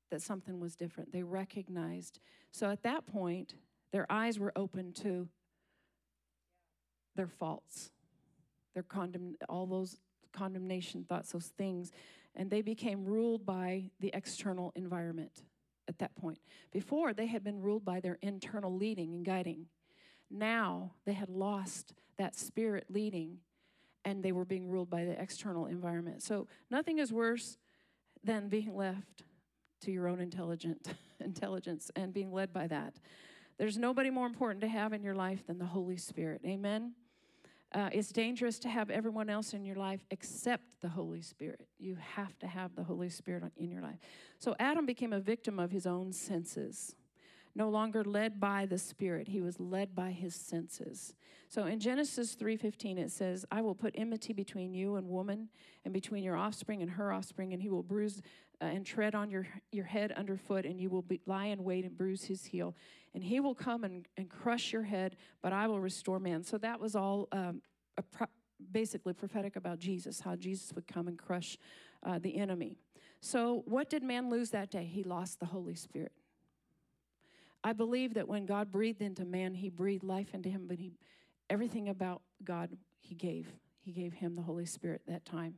[0.09, 1.11] that something was different.
[1.11, 2.19] They recognized.
[2.51, 3.55] So at that point,
[3.91, 5.27] their eyes were open to
[7.17, 7.91] their faults,
[8.73, 9.97] their condemn, all those
[10.31, 11.91] condemnation thoughts, those things,
[12.35, 15.43] and they became ruled by the external environment
[15.89, 16.39] at that point.
[16.71, 19.65] Before, they had been ruled by their internal leading and guiding.
[20.29, 23.39] Now, they had lost that spirit leading
[24.05, 26.23] and they were being ruled by the external environment.
[26.23, 27.57] So, nothing is worse
[28.23, 29.23] than being left
[29.81, 32.93] to your own intelligent intelligence and being led by that.
[33.57, 36.41] There's nobody more important to have in your life than the Holy Spirit.
[36.45, 36.93] Amen.
[37.73, 41.67] Uh, it's dangerous to have everyone else in your life except the Holy Spirit.
[41.77, 43.99] You have to have the Holy Spirit in your life.
[44.39, 46.95] So Adam became a victim of his own senses.
[47.55, 51.13] No longer led by the Spirit, he was led by his senses.
[51.49, 55.49] So in Genesis 3:15 it says, "I will put enmity between you and woman,
[55.85, 58.21] and between your offspring and her offspring, and he will bruise
[58.61, 61.85] uh, and tread on your, your head underfoot, and you will be, lie in wait
[61.85, 62.75] and bruise his heel.
[63.13, 66.43] And he will come and, and crush your head, but I will restore man.
[66.43, 67.61] So that was all um,
[68.11, 68.27] pro-
[68.71, 71.57] basically prophetic about Jesus, how Jesus would come and crush
[72.03, 72.77] uh, the enemy.
[73.19, 74.85] So, what did man lose that day?
[74.85, 76.11] He lost the Holy Spirit.
[77.63, 80.93] I believe that when God breathed into man, he breathed life into him, but he
[81.49, 83.47] everything about God he gave.
[83.79, 85.55] He gave him the Holy Spirit that time.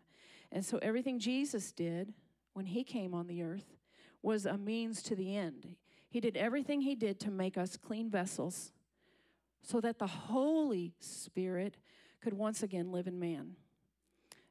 [0.51, 2.13] And so everything Jesus did
[2.53, 3.75] when he came on the earth
[4.21, 5.75] was a means to the end.
[6.09, 8.71] He did everything he did to make us clean vessels
[9.61, 11.77] so that the Holy Spirit
[12.21, 13.55] could once again live in man.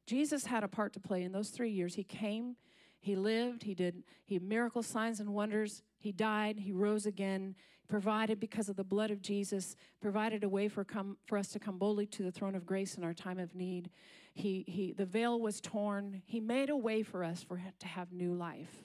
[0.05, 1.95] Jesus had a part to play in those three years.
[1.95, 2.55] He came,
[2.99, 7.55] he lived, he did he miracle signs and wonders, he died, he rose again,
[7.89, 11.59] provided because of the blood of Jesus, provided a way for, come, for us to
[11.59, 13.89] come boldly to the throne of grace in our time of need.
[14.33, 16.21] He, he, the veil was torn.
[16.25, 18.83] He made a way for us for to have new life.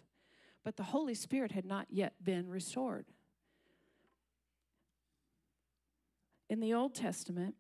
[0.64, 3.05] But the Holy Spirit had not yet been restored.
[6.49, 7.55] In the Old Testament,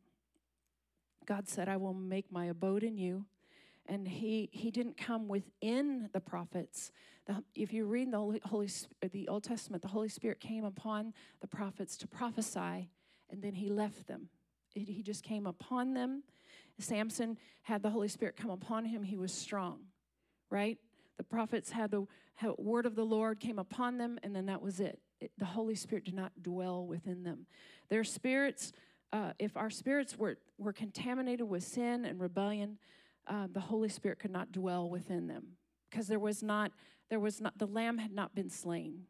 [1.26, 3.26] God said, I will make my abode in you.
[3.86, 6.90] And he, he didn't come within the prophets.
[7.26, 8.68] The, if you read the, Holy,
[9.12, 12.90] the Old Testament, the Holy Spirit came upon the prophets to prophesy,
[13.30, 14.28] and then he left them.
[14.74, 16.22] It, he just came upon them.
[16.78, 19.02] Samson had the Holy Spirit come upon him.
[19.02, 19.80] He was strong,
[20.50, 20.78] right?
[21.16, 24.60] The prophets had the had word of the Lord came upon them, and then that
[24.60, 24.98] was it.
[25.20, 27.46] it the Holy Spirit did not dwell within them.
[27.88, 28.72] Their spirits,
[29.12, 32.78] uh, if our spirits were, were contaminated with sin and rebellion,
[33.28, 35.56] uh, the Holy Spirit could not dwell within them
[35.94, 36.72] because there was not,
[37.08, 39.04] there was not, the lamb had not been slain.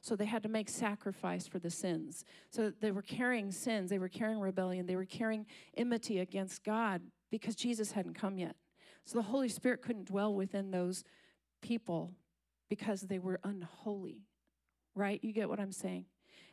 [0.00, 2.24] So they had to make sacrifice for the sins.
[2.50, 5.44] So they were carrying sins, they were carrying rebellion, they were carrying
[5.76, 8.56] enmity against God because Jesus hadn't come yet.
[9.04, 11.04] So the Holy Spirit couldn't dwell within those
[11.60, 12.14] people
[12.70, 14.22] because they were unholy,
[14.94, 15.22] right?
[15.22, 16.06] You get what I'm saying?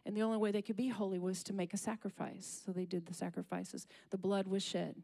[0.06, 2.64] And the only way they could be holy was to make a sacrifice.
[2.66, 3.88] So they did the sacrifices.
[4.10, 4.96] The blood was shed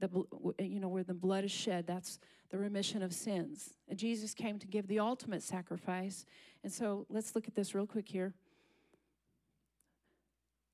[0.00, 0.08] the
[0.58, 2.18] eh, you know where the blood is shed that's
[2.50, 3.74] the remission of sins.
[3.88, 6.24] And jesus came to give the ultimate sacrifice.
[6.62, 8.34] And so let's look at this real quick here.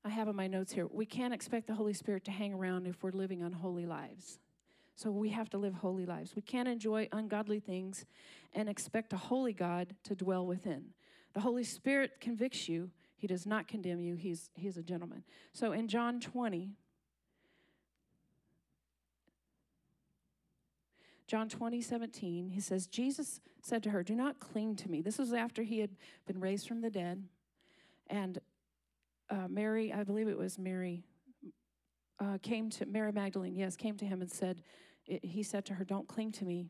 [0.03, 2.87] I have in my notes here we can't expect the holy spirit to hang around
[2.87, 4.39] if we're living unholy lives.
[4.95, 6.35] So we have to live holy lives.
[6.35, 8.05] We can't enjoy ungodly things
[8.53, 10.85] and expect a holy god to dwell within.
[11.33, 12.89] The holy spirit convicts you.
[13.17, 14.15] He does not condemn you.
[14.15, 15.23] He's he's a gentleman.
[15.51, 16.71] So in john 20
[21.27, 25.01] John 20, 17, he says, Jesus said to her, Do not cling to me.
[25.01, 25.89] This was after he had
[26.27, 27.23] been raised from the dead.
[28.07, 28.37] And
[29.29, 31.03] uh, Mary, I believe it was Mary,
[32.19, 34.61] uh, came to, Mary Magdalene, yes, came to him and said,
[35.07, 36.67] it, He said to her, Don't cling to me,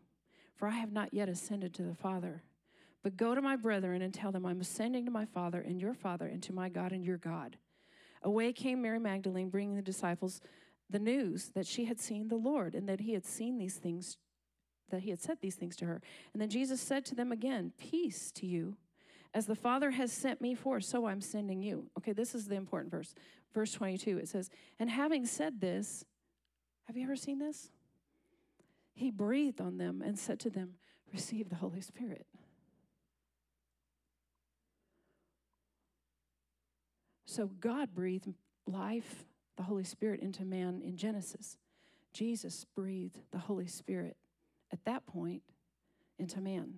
[0.56, 2.44] for I have not yet ascended to the Father.
[3.04, 5.94] But go to my brethren and tell them, I'm ascending to my Father and your
[5.94, 7.58] Father, and to my God and your God.
[8.24, 10.42] Away came Mary Magdalene, bringing the disciples
[10.90, 14.18] the news that she had seen the Lord and that he had seen these things
[14.90, 16.02] that he had said these things to her.
[16.34, 18.78] And then Jesus said to them again, Peace to you.
[19.34, 21.90] As the Father has sent me forth, so I'm sending you.
[21.98, 23.14] Okay, this is the important verse.
[23.54, 26.06] Verse 22, it says, And having said this,
[26.86, 27.70] have you ever seen this?
[28.94, 30.76] He breathed on them and said to them,
[31.12, 32.26] Receive the Holy Spirit.
[37.26, 38.34] So God breathed
[38.66, 39.26] life,
[39.58, 41.58] the Holy Spirit, into man in Genesis.
[42.14, 44.16] Jesus breathed the Holy Spirit
[44.72, 45.44] at that point
[46.20, 46.76] into man.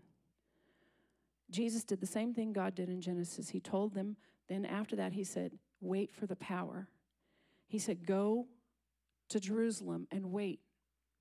[1.50, 3.50] Jesus did the same thing God did in Genesis.
[3.50, 4.18] He told them,
[4.50, 6.88] then after that, he said, wait for the power.
[7.68, 8.48] He said, go
[9.30, 10.60] to Jerusalem and wait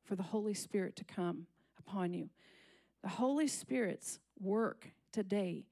[0.05, 1.47] for the Holy Spirit to come
[1.79, 2.29] upon you.
[3.03, 5.67] The Holy Spirit's work today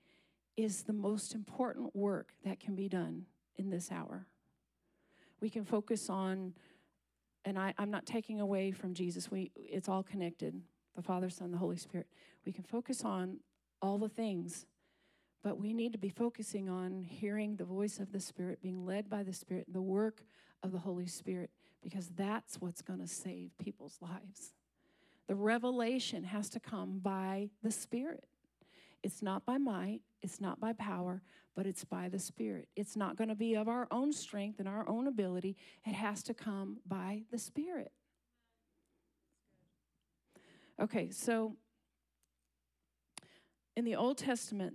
[0.56, 3.26] is the most important work that can be done
[3.56, 4.26] in this hour.
[5.40, 6.54] We can focus on,
[7.44, 10.60] and I, am not taking away from Jesus, we, it's all connected
[10.94, 12.06] the Father, Son, the Holy Spirit.
[12.44, 13.38] We can focus on
[13.82, 14.66] all the things,
[15.42, 19.10] but we need to be focusing on hearing the voice of the Spirit, being led
[19.10, 20.24] by the Spirit, the work
[20.62, 21.50] of the Holy Spirit,
[21.82, 24.54] because that's what's going to save people's lives.
[25.26, 28.24] The revelation has to come by the Spirit.
[29.02, 31.22] It's not by might, it's not by power,
[31.54, 32.68] but it's by the Spirit.
[32.74, 35.56] It's not going to be of our own strength and our own ability.
[35.86, 37.92] It has to come by the Spirit.
[40.80, 41.56] Okay, so
[43.76, 44.74] in the Old Testament,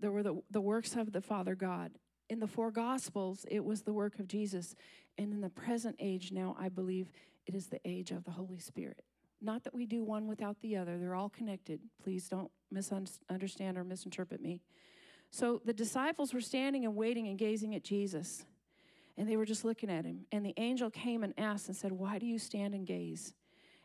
[0.00, 1.92] there were the, the works of the Father God.
[2.28, 4.74] In the four Gospels, it was the work of Jesus.
[5.18, 7.10] And in the present age now, I believe
[7.46, 9.02] it is the age of the Holy Spirit.
[9.40, 11.80] Not that we do one without the other, they're all connected.
[12.02, 14.60] Please don't misunderstand or misinterpret me.
[15.30, 18.44] So the disciples were standing and waiting and gazing at Jesus,
[19.16, 20.26] and they were just looking at him.
[20.30, 23.34] And the angel came and asked and said, Why do you stand and gaze?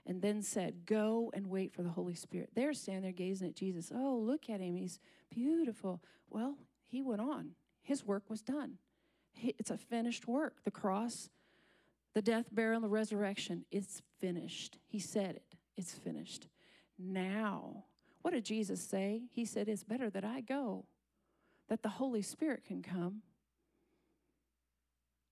[0.07, 2.49] And then said, Go and wait for the Holy Spirit.
[2.55, 3.91] They're standing there gazing at Jesus.
[3.93, 4.75] Oh, look at him.
[4.75, 4.99] He's
[5.29, 6.01] beautiful.
[6.29, 6.55] Well,
[6.85, 7.51] he went on.
[7.83, 8.79] His work was done.
[9.39, 10.55] It's a finished work.
[10.63, 11.29] The cross,
[12.15, 14.79] the death, burial, and the resurrection, it's finished.
[14.87, 15.55] He said it.
[15.75, 16.47] It's finished.
[16.97, 17.83] Now,
[18.23, 19.21] what did Jesus say?
[19.29, 20.85] He said, It's better that I go,
[21.69, 23.21] that the Holy Spirit can come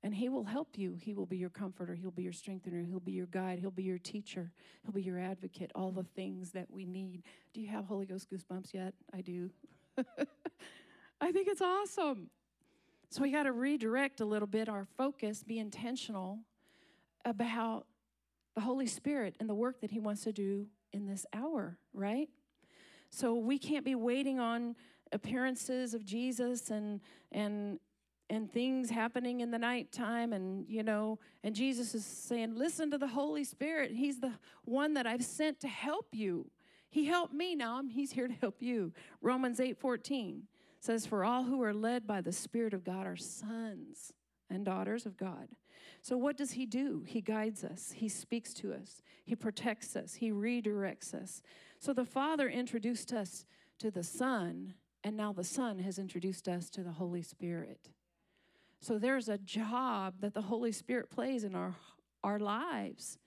[0.06, 0.96] and He will help you.
[1.02, 1.96] He will be your comforter.
[1.96, 2.84] He'll be your strengthener.
[2.84, 3.58] He'll be your guide.
[3.58, 4.52] He'll be your teacher.
[4.84, 5.72] He'll be your advocate.
[5.74, 7.24] All the things that we need.
[7.54, 8.94] Do you have Holy Ghost goosebumps yet?
[9.16, 9.50] I do.
[9.98, 12.30] I think it's awesome.
[13.10, 16.38] So we got to redirect a little bit our focus, be intentional
[17.26, 17.88] about
[18.54, 22.30] the Holy Spirit and the work that He wants to do in this hour, right?
[23.10, 24.76] So we can't be waiting on
[25.12, 27.02] appearances of Jesus and
[27.32, 27.80] and
[28.30, 32.98] and things happening in the nighttime and you know and Jesus is saying listen to
[32.98, 33.92] the Holy Spirit.
[33.92, 36.50] He's the one that I've sent to help you.
[36.90, 37.56] He helped me.
[37.56, 38.94] Now he's here to help you.
[39.22, 40.42] Romans 8:14
[40.80, 44.14] says for all who are led by the spirit of God are sons
[44.50, 45.50] and daughters of God.
[46.02, 47.04] So what does he do?
[47.08, 47.94] He guides us.
[47.96, 49.02] He speaks to us.
[49.24, 50.16] He protects us.
[50.16, 51.42] He redirects us.
[51.80, 53.46] So the father introduced us
[53.80, 57.90] to the son and now the son has introduced us to the Holy Spirit
[58.86, 61.74] so there's a job that the Holy Spirit plays in our,
[62.24, 63.18] our lives.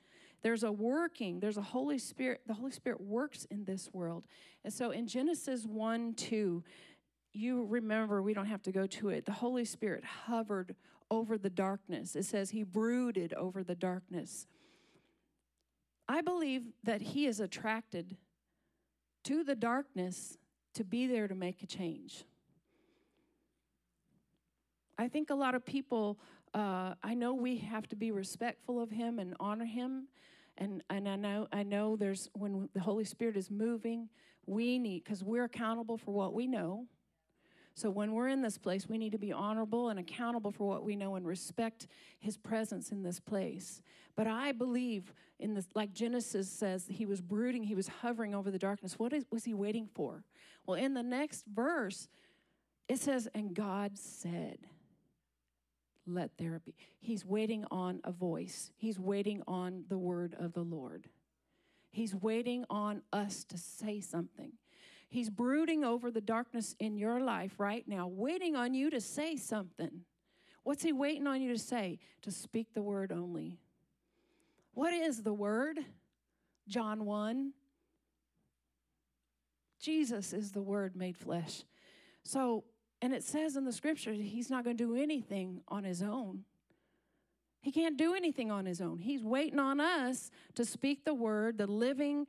[0.41, 4.25] There's a working, there's a Holy Spirit, the Holy Spirit works in this world.
[4.63, 6.63] And so in Genesis 1 2,
[7.33, 10.77] you remember, we don't have to go to it, the Holy Spirit hovered
[11.11, 12.15] over the darkness.
[12.15, 14.47] It says he brooded over the darkness.
[16.09, 18.17] I believe that he is attracted
[19.25, 20.39] to the darkness
[20.75, 22.25] to be there to make a change.
[24.99, 26.19] I think a lot of people,
[26.55, 30.09] uh, I know we have to be respectful of him and honor him.
[30.59, 34.09] And, and I know I know there's when the Holy Spirit is moving,
[34.45, 36.87] we need because we're accountable for what we know.
[37.75, 40.83] So when we're in this place, we need to be honorable and accountable for what
[40.83, 41.87] we know and respect
[42.19, 43.83] his presence in this place.
[44.17, 48.51] But I believe in this, like Genesis says, he was brooding, he was hovering over
[48.51, 48.99] the darkness.
[48.99, 50.25] What is, was he waiting for?
[50.67, 52.09] Well, in the next verse,
[52.89, 54.59] it says, and God said
[56.09, 56.75] let there be.
[57.01, 61.09] He's waiting on a voice, he's waiting on the word of the Lord.
[61.91, 64.53] He's waiting on us to say something.
[65.09, 69.37] He's brooding over the darkness in your life right now, waiting on you to say
[69.37, 70.03] something.
[70.65, 71.99] What's he waiting on you to say?
[72.23, 73.59] To speak the word only.
[74.75, 75.79] What is the word?
[76.69, 77.53] John 1.
[79.81, 81.65] Jesus is the word made flesh.
[82.23, 82.65] So
[83.01, 86.45] and it says in the scripture, he's not going to do anything on his own.
[87.61, 88.99] He can't do anything on his own.
[88.99, 92.27] He's waiting on us to speak the word, the living,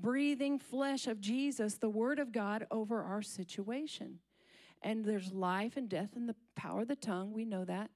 [0.00, 4.18] breathing flesh of Jesus, the word of God over our situation.
[4.82, 7.32] And there's life and death in the power of the tongue.
[7.32, 7.90] We know that.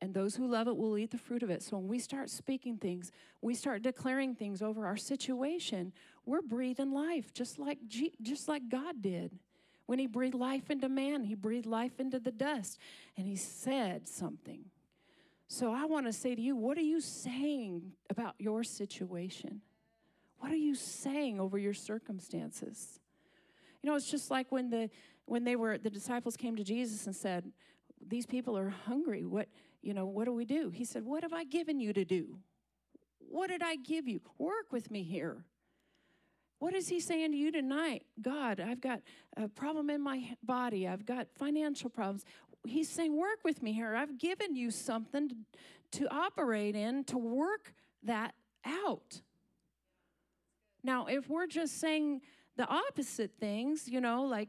[0.00, 1.62] And those who love it will eat the fruit of it.
[1.62, 3.10] So when we start speaking things,
[3.42, 5.92] we start declaring things over our situation,
[6.24, 9.38] we're breathing life just like G- just like God did.
[9.88, 12.78] When he breathed life into man, he breathed life into the dust
[13.16, 14.66] and he said something.
[15.46, 19.62] So I want to say to you, what are you saying about your situation?
[20.40, 23.00] What are you saying over your circumstances?
[23.82, 24.90] You know, it's just like when the
[25.24, 27.50] when they were the disciples came to Jesus and said,
[28.06, 29.24] "These people are hungry.
[29.24, 29.48] What,
[29.80, 32.40] you know, what do we do?" He said, "What have I given you to do?
[33.20, 34.20] What did I give you?
[34.36, 35.46] Work with me here."
[36.58, 38.04] What is he saying to you tonight?
[38.20, 39.00] God, I've got
[39.36, 40.88] a problem in my body.
[40.88, 42.24] I've got financial problems.
[42.66, 43.94] He's saying, Work with me here.
[43.94, 45.30] I've given you something
[45.92, 48.34] to, operate in to work that
[48.64, 49.22] out.
[50.82, 52.22] Now, if we're just saying
[52.56, 54.48] the opposite things, you know, like,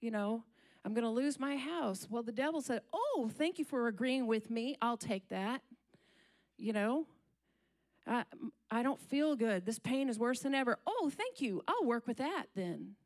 [0.00, 0.44] you know,
[0.84, 2.06] I'm going to lose my house.
[2.10, 4.76] Well, the devil said, Oh, thank you for agreeing with me.
[4.82, 5.62] I'll take that.
[6.58, 7.06] You know,
[8.10, 8.24] I,
[8.70, 9.64] I don't feel good.
[9.64, 10.78] This pain is worse than ever.
[10.86, 11.62] Oh, thank you.
[11.66, 12.96] I'll work with that then.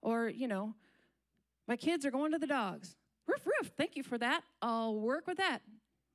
[0.00, 0.74] Or, you know,
[1.68, 2.96] my kids are going to the dogs.
[3.26, 3.72] Roof, roof.
[3.76, 4.42] Thank you for that.
[4.62, 5.60] I'll work with that.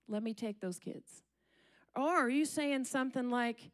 [0.07, 1.21] Let me take those kids.
[1.95, 3.71] Or are you saying something like,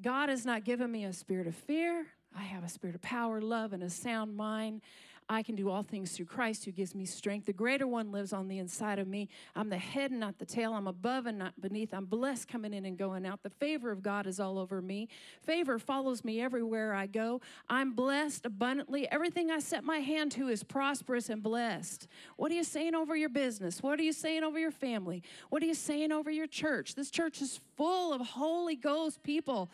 [0.00, 2.06] God has not given me a spirit of fear.
[2.36, 4.82] I have a spirit of power, love, and a sound mind.
[5.28, 7.46] I can do all things through Christ who gives me strength.
[7.46, 9.28] The greater one lives on the inside of me.
[9.56, 10.74] I'm the head and not the tail.
[10.74, 11.94] I'm above and not beneath.
[11.94, 13.42] I'm blessed coming in and going out.
[13.42, 15.08] The favor of God is all over me.
[15.42, 17.40] Favor follows me everywhere I go.
[17.70, 19.10] I'm blessed abundantly.
[19.10, 22.06] Everything I set my hand to is prosperous and blessed.
[22.36, 23.82] What are you saying over your business?
[23.82, 25.22] What are you saying over your family?
[25.48, 26.96] What are you saying over your church?
[26.96, 29.70] This church is full of Holy Ghost people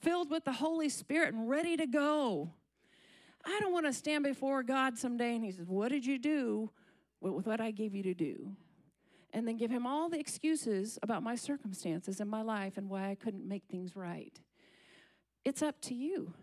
[0.00, 2.50] filled with the Holy Spirit and ready to go.
[3.44, 6.70] I don't want to stand before God someday and He says, What did you do
[7.20, 8.52] with what I gave you to do?
[9.32, 13.10] And then give Him all the excuses about my circumstances in my life and why
[13.10, 14.38] I couldn't make things right.
[15.44, 16.34] It's up to you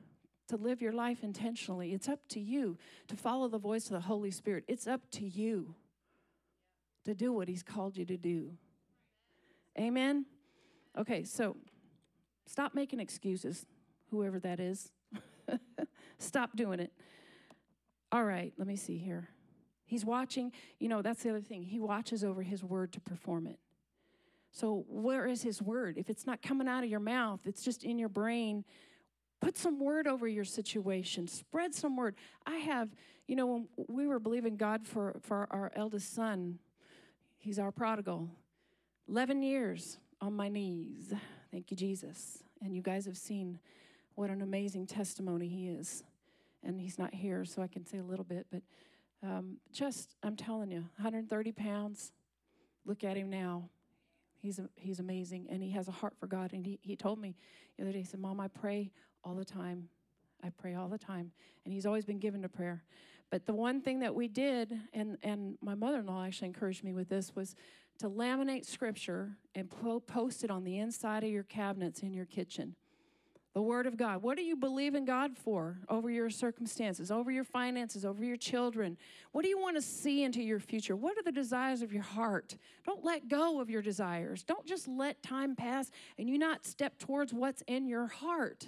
[0.47, 1.93] to live your life intentionally.
[1.93, 2.77] It's up to you
[3.07, 4.63] to follow the voice of the Holy Spirit.
[4.67, 5.75] It's up to you
[7.05, 8.53] to do what He's called you to do.
[9.77, 10.25] Amen?
[10.97, 11.57] Okay, so
[12.45, 13.65] stop making excuses,
[14.11, 14.91] whoever that is.
[16.17, 16.91] Stop doing it.
[18.11, 19.29] All right, let me see here.
[19.85, 21.63] He's watching, you know, that's the other thing.
[21.63, 23.59] He watches over his word to perform it.
[24.51, 25.97] So, where is his word?
[25.97, 28.63] If it's not coming out of your mouth, it's just in your brain.
[29.41, 31.27] Put some word over your situation.
[31.27, 32.15] Spread some word.
[32.45, 32.89] I have,
[33.27, 36.59] you know, when we were believing God for, for our eldest son,
[37.37, 38.29] he's our prodigal.
[39.09, 41.13] 11 years on my knees.
[41.51, 42.41] Thank you, Jesus.
[42.61, 43.59] And you guys have seen
[44.15, 46.03] what an amazing testimony he is.
[46.63, 48.63] And he's not here, so I can say a little bit, but
[49.21, 52.11] um, just, I'm telling you, 130 pounds.
[52.85, 53.69] Look at him now.
[54.41, 56.53] He's, he's amazing, and he has a heart for God.
[56.53, 57.35] And he, he told me
[57.77, 58.91] the other day, he said, Mom, I pray
[59.23, 59.89] all the time.
[60.43, 61.31] I pray all the time.
[61.65, 62.83] And he's always been given to prayer.
[63.31, 66.83] But the one thing that we did, and, and my mother in law actually encouraged
[66.83, 67.55] me with this, was
[67.99, 72.25] to laminate scripture and po- post it on the inside of your cabinets in your
[72.25, 72.75] kitchen
[73.55, 74.21] the Word of God.
[74.21, 78.35] What do you believe in God for over your circumstances, over your finances, over your
[78.35, 78.97] children?
[79.31, 80.93] What do you want to see into your future?
[80.93, 82.57] What are the desires of your heart?
[82.85, 84.43] Don't let go of your desires.
[84.43, 85.89] Don't just let time pass
[86.19, 88.67] and you not step towards what's in your heart.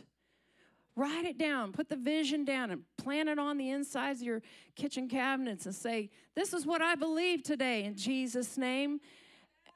[0.96, 4.42] Write it down, put the vision down, and plant it on the insides of your
[4.76, 9.02] kitchen cabinets and say, This is what I believe today in Jesus' name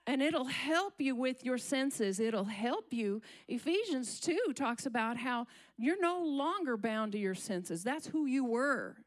[0.08, 2.20] and it'll help you with your senses.
[2.20, 3.22] It'll help you.
[3.48, 5.48] Ephesians 2 talks about how
[5.78, 7.84] you're no longer bound to your senses.
[7.84, 8.98] That's who you were.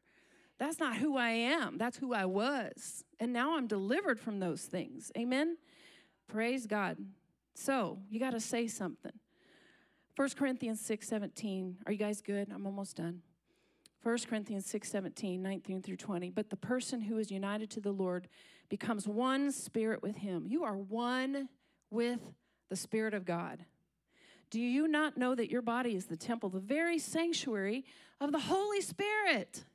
[0.57, 1.77] That's not who I am.
[1.77, 3.03] That's who I was.
[3.19, 5.11] And now I'm delivered from those things.
[5.17, 5.57] Amen.
[6.27, 6.97] Praise God.
[7.53, 9.11] So, you got to say something.
[10.15, 11.77] 1 Corinthians 6 17.
[11.85, 12.49] Are you guys good?
[12.53, 13.21] I'm almost done.
[14.03, 16.29] 1 Corinthians 6 17, 19 through 20.
[16.29, 18.27] But the person who is united to the Lord
[18.69, 20.45] becomes one spirit with him.
[20.47, 21.49] You are one
[21.89, 22.19] with
[22.69, 23.65] the Spirit of God.
[24.49, 27.83] Do you not know that your body is the temple, the very sanctuary
[28.21, 29.65] of the Holy Spirit?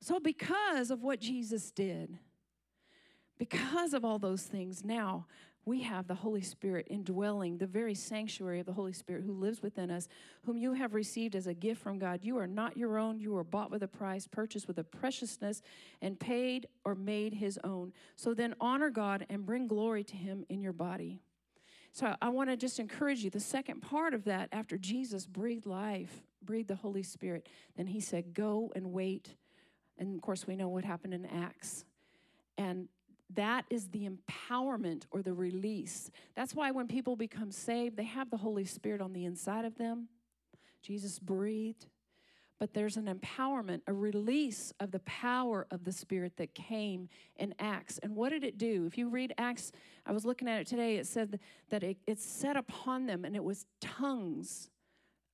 [0.00, 2.18] So, because of what Jesus did,
[3.38, 5.26] because of all those things, now
[5.66, 9.62] we have the Holy Spirit indwelling the very sanctuary of the Holy Spirit who lives
[9.62, 10.08] within us,
[10.44, 12.20] whom you have received as a gift from God.
[12.22, 13.18] You are not your own.
[13.18, 15.62] You were bought with a price, purchased with a preciousness,
[16.02, 17.92] and paid or made his own.
[18.16, 21.20] So then honor God and bring glory to him in your body.
[21.92, 23.30] So I want to just encourage you.
[23.30, 28.00] The second part of that, after Jesus breathed life, breathed the Holy Spirit, then he
[28.00, 29.36] said, Go and wait.
[29.96, 31.84] And of course, we know what happened in Acts.
[32.58, 32.88] And
[33.32, 36.10] that is the empowerment or the release.
[36.34, 39.76] That's why when people become saved, they have the Holy Spirit on the inside of
[39.78, 40.08] them.
[40.82, 41.86] Jesus breathed.
[42.60, 47.52] But there's an empowerment, a release of the power of the Spirit that came in
[47.58, 47.98] Acts.
[47.98, 48.86] And what did it do?
[48.86, 49.72] If you read Acts,
[50.06, 53.34] I was looking at it today, it said that it, it set upon them and
[53.34, 54.70] it was tongues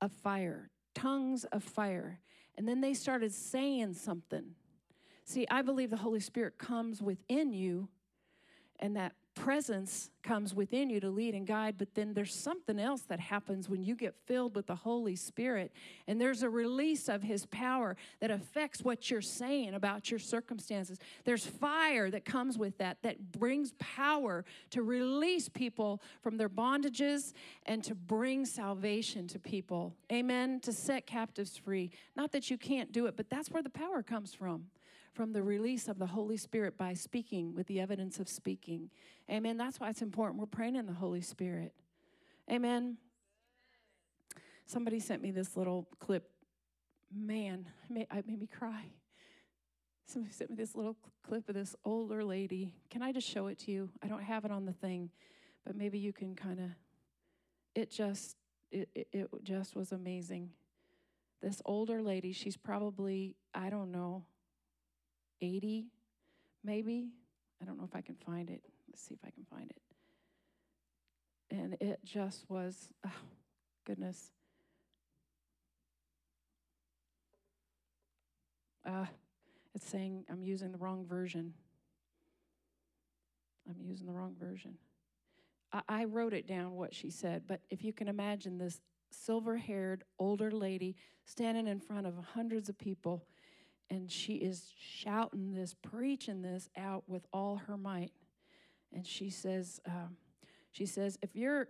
[0.00, 2.20] of fire, tongues of fire.
[2.56, 4.54] And then they started saying something.
[5.30, 7.86] See, I believe the Holy Spirit comes within you
[8.80, 13.02] and that presence comes within you to lead and guide, but then there's something else
[13.02, 15.70] that happens when you get filled with the Holy Spirit.
[16.08, 20.98] And there's a release of His power that affects what you're saying about your circumstances.
[21.24, 27.34] There's fire that comes with that, that brings power to release people from their bondages
[27.66, 29.94] and to bring salvation to people.
[30.10, 30.58] Amen.
[30.62, 31.92] To set captives free.
[32.16, 34.64] Not that you can't do it, but that's where the power comes from
[35.12, 38.90] from the release of the Holy Spirit by speaking with the evidence of speaking.
[39.30, 39.56] Amen.
[39.56, 40.38] That's why it's important.
[40.40, 41.74] We're praying in the Holy Spirit.
[42.50, 42.96] Amen.
[44.66, 46.30] Somebody sent me this little clip.
[47.12, 48.84] Man, it made me cry.
[50.06, 50.96] Somebody sent me this little
[51.26, 52.74] clip of this older lady.
[52.88, 53.90] Can I just show it to you?
[54.02, 55.10] I don't have it on the thing,
[55.64, 56.66] but maybe you can kind of.
[57.74, 58.36] It just,
[58.72, 60.50] it, it, it just was amazing.
[61.40, 64.24] This older lady, she's probably, I don't know,
[65.40, 65.86] 80,
[66.64, 67.10] maybe.
[67.60, 68.62] I don't know if I can find it.
[68.88, 69.80] Let's see if I can find it.
[71.50, 73.10] And it just was, oh,
[73.84, 74.30] goodness.
[78.86, 79.06] Uh,
[79.74, 81.54] it's saying I'm using the wrong version.
[83.68, 84.74] I'm using the wrong version.
[85.72, 88.80] I, I wrote it down what she said, but if you can imagine this
[89.10, 93.24] silver haired older lady standing in front of hundreds of people
[93.90, 98.12] and she is shouting this, preaching this out with all her might.
[98.92, 100.16] And she says, um,
[100.72, 101.68] she says, if you're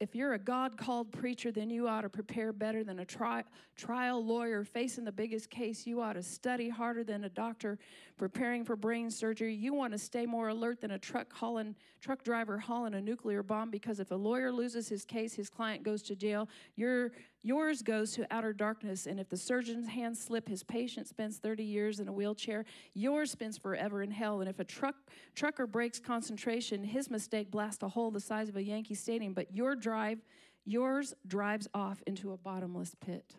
[0.00, 3.44] if you're a God called preacher, then you ought to prepare better than a tri-
[3.76, 5.86] trial lawyer facing the biggest case.
[5.86, 7.78] You ought to study harder than a doctor
[8.18, 9.54] preparing for brain surgery.
[9.54, 13.42] You want to stay more alert than a truck hauling truck driver hauling a nuclear
[13.42, 16.48] bomb because if a lawyer loses his case, his client goes to jail.
[16.76, 17.12] You're
[17.46, 21.62] Yours goes to outer darkness, and if the surgeon's hands slip, his patient spends 30
[21.62, 22.64] years in a wheelchair.
[22.94, 24.40] Yours spends forever in hell.
[24.40, 24.94] And if a truck
[25.34, 29.34] trucker breaks concentration, his mistake blasts a hole the size of a Yankee stadium.
[29.34, 30.22] But your drive,
[30.64, 33.34] yours drives off into a bottomless pit.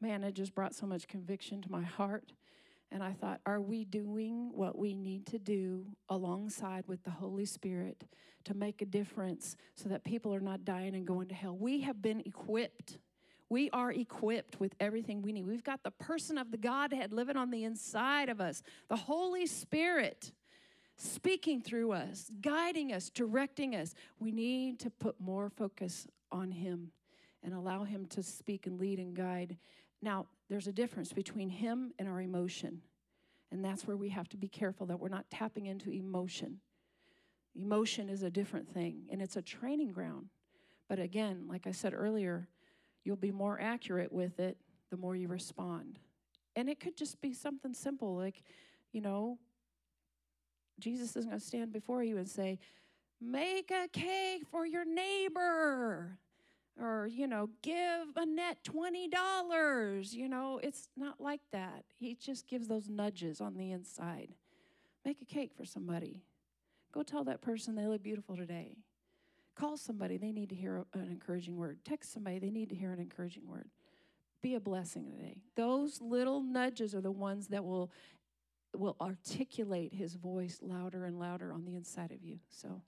[0.00, 2.32] Man, it just brought so much conviction to my heart.
[2.90, 7.44] And I thought, are we doing what we need to do alongside with the Holy
[7.44, 8.04] Spirit
[8.44, 11.56] to make a difference so that people are not dying and going to hell?
[11.56, 12.98] We have been equipped.
[13.48, 15.46] We are equipped with everything we need.
[15.46, 19.46] We've got the person of the Godhead living on the inside of us, the Holy
[19.46, 20.32] Spirit
[20.96, 23.94] speaking through us, guiding us, directing us.
[24.18, 26.92] We need to put more focus on Him
[27.42, 29.58] and allow Him to speak and lead and guide.
[30.04, 32.82] Now, there's a difference between Him and our emotion.
[33.50, 36.60] And that's where we have to be careful that we're not tapping into emotion.
[37.56, 40.26] Emotion is a different thing, and it's a training ground.
[40.88, 42.48] But again, like I said earlier,
[43.04, 44.58] you'll be more accurate with it
[44.90, 45.98] the more you respond.
[46.54, 48.42] And it could just be something simple like,
[48.92, 49.38] you know,
[50.80, 52.58] Jesus isn't going to stand before you and say,
[53.20, 56.18] Make a cake for your neighbor
[56.80, 61.84] or you know give annette $20 you know it's not like that.
[61.96, 64.34] He just gives those nudges on the inside.
[65.04, 66.22] Make a cake for somebody.
[66.92, 68.76] Go tell that person they look beautiful today.
[69.56, 71.78] Call somebody they need to hear an encouraging word.
[71.84, 73.68] Text somebody they need to hear an encouraging word.
[74.42, 75.38] Be a blessing today.
[75.56, 77.90] Those little nudges are the ones that will
[78.76, 82.38] will articulate his voice louder and louder on the inside of you.
[82.48, 82.82] So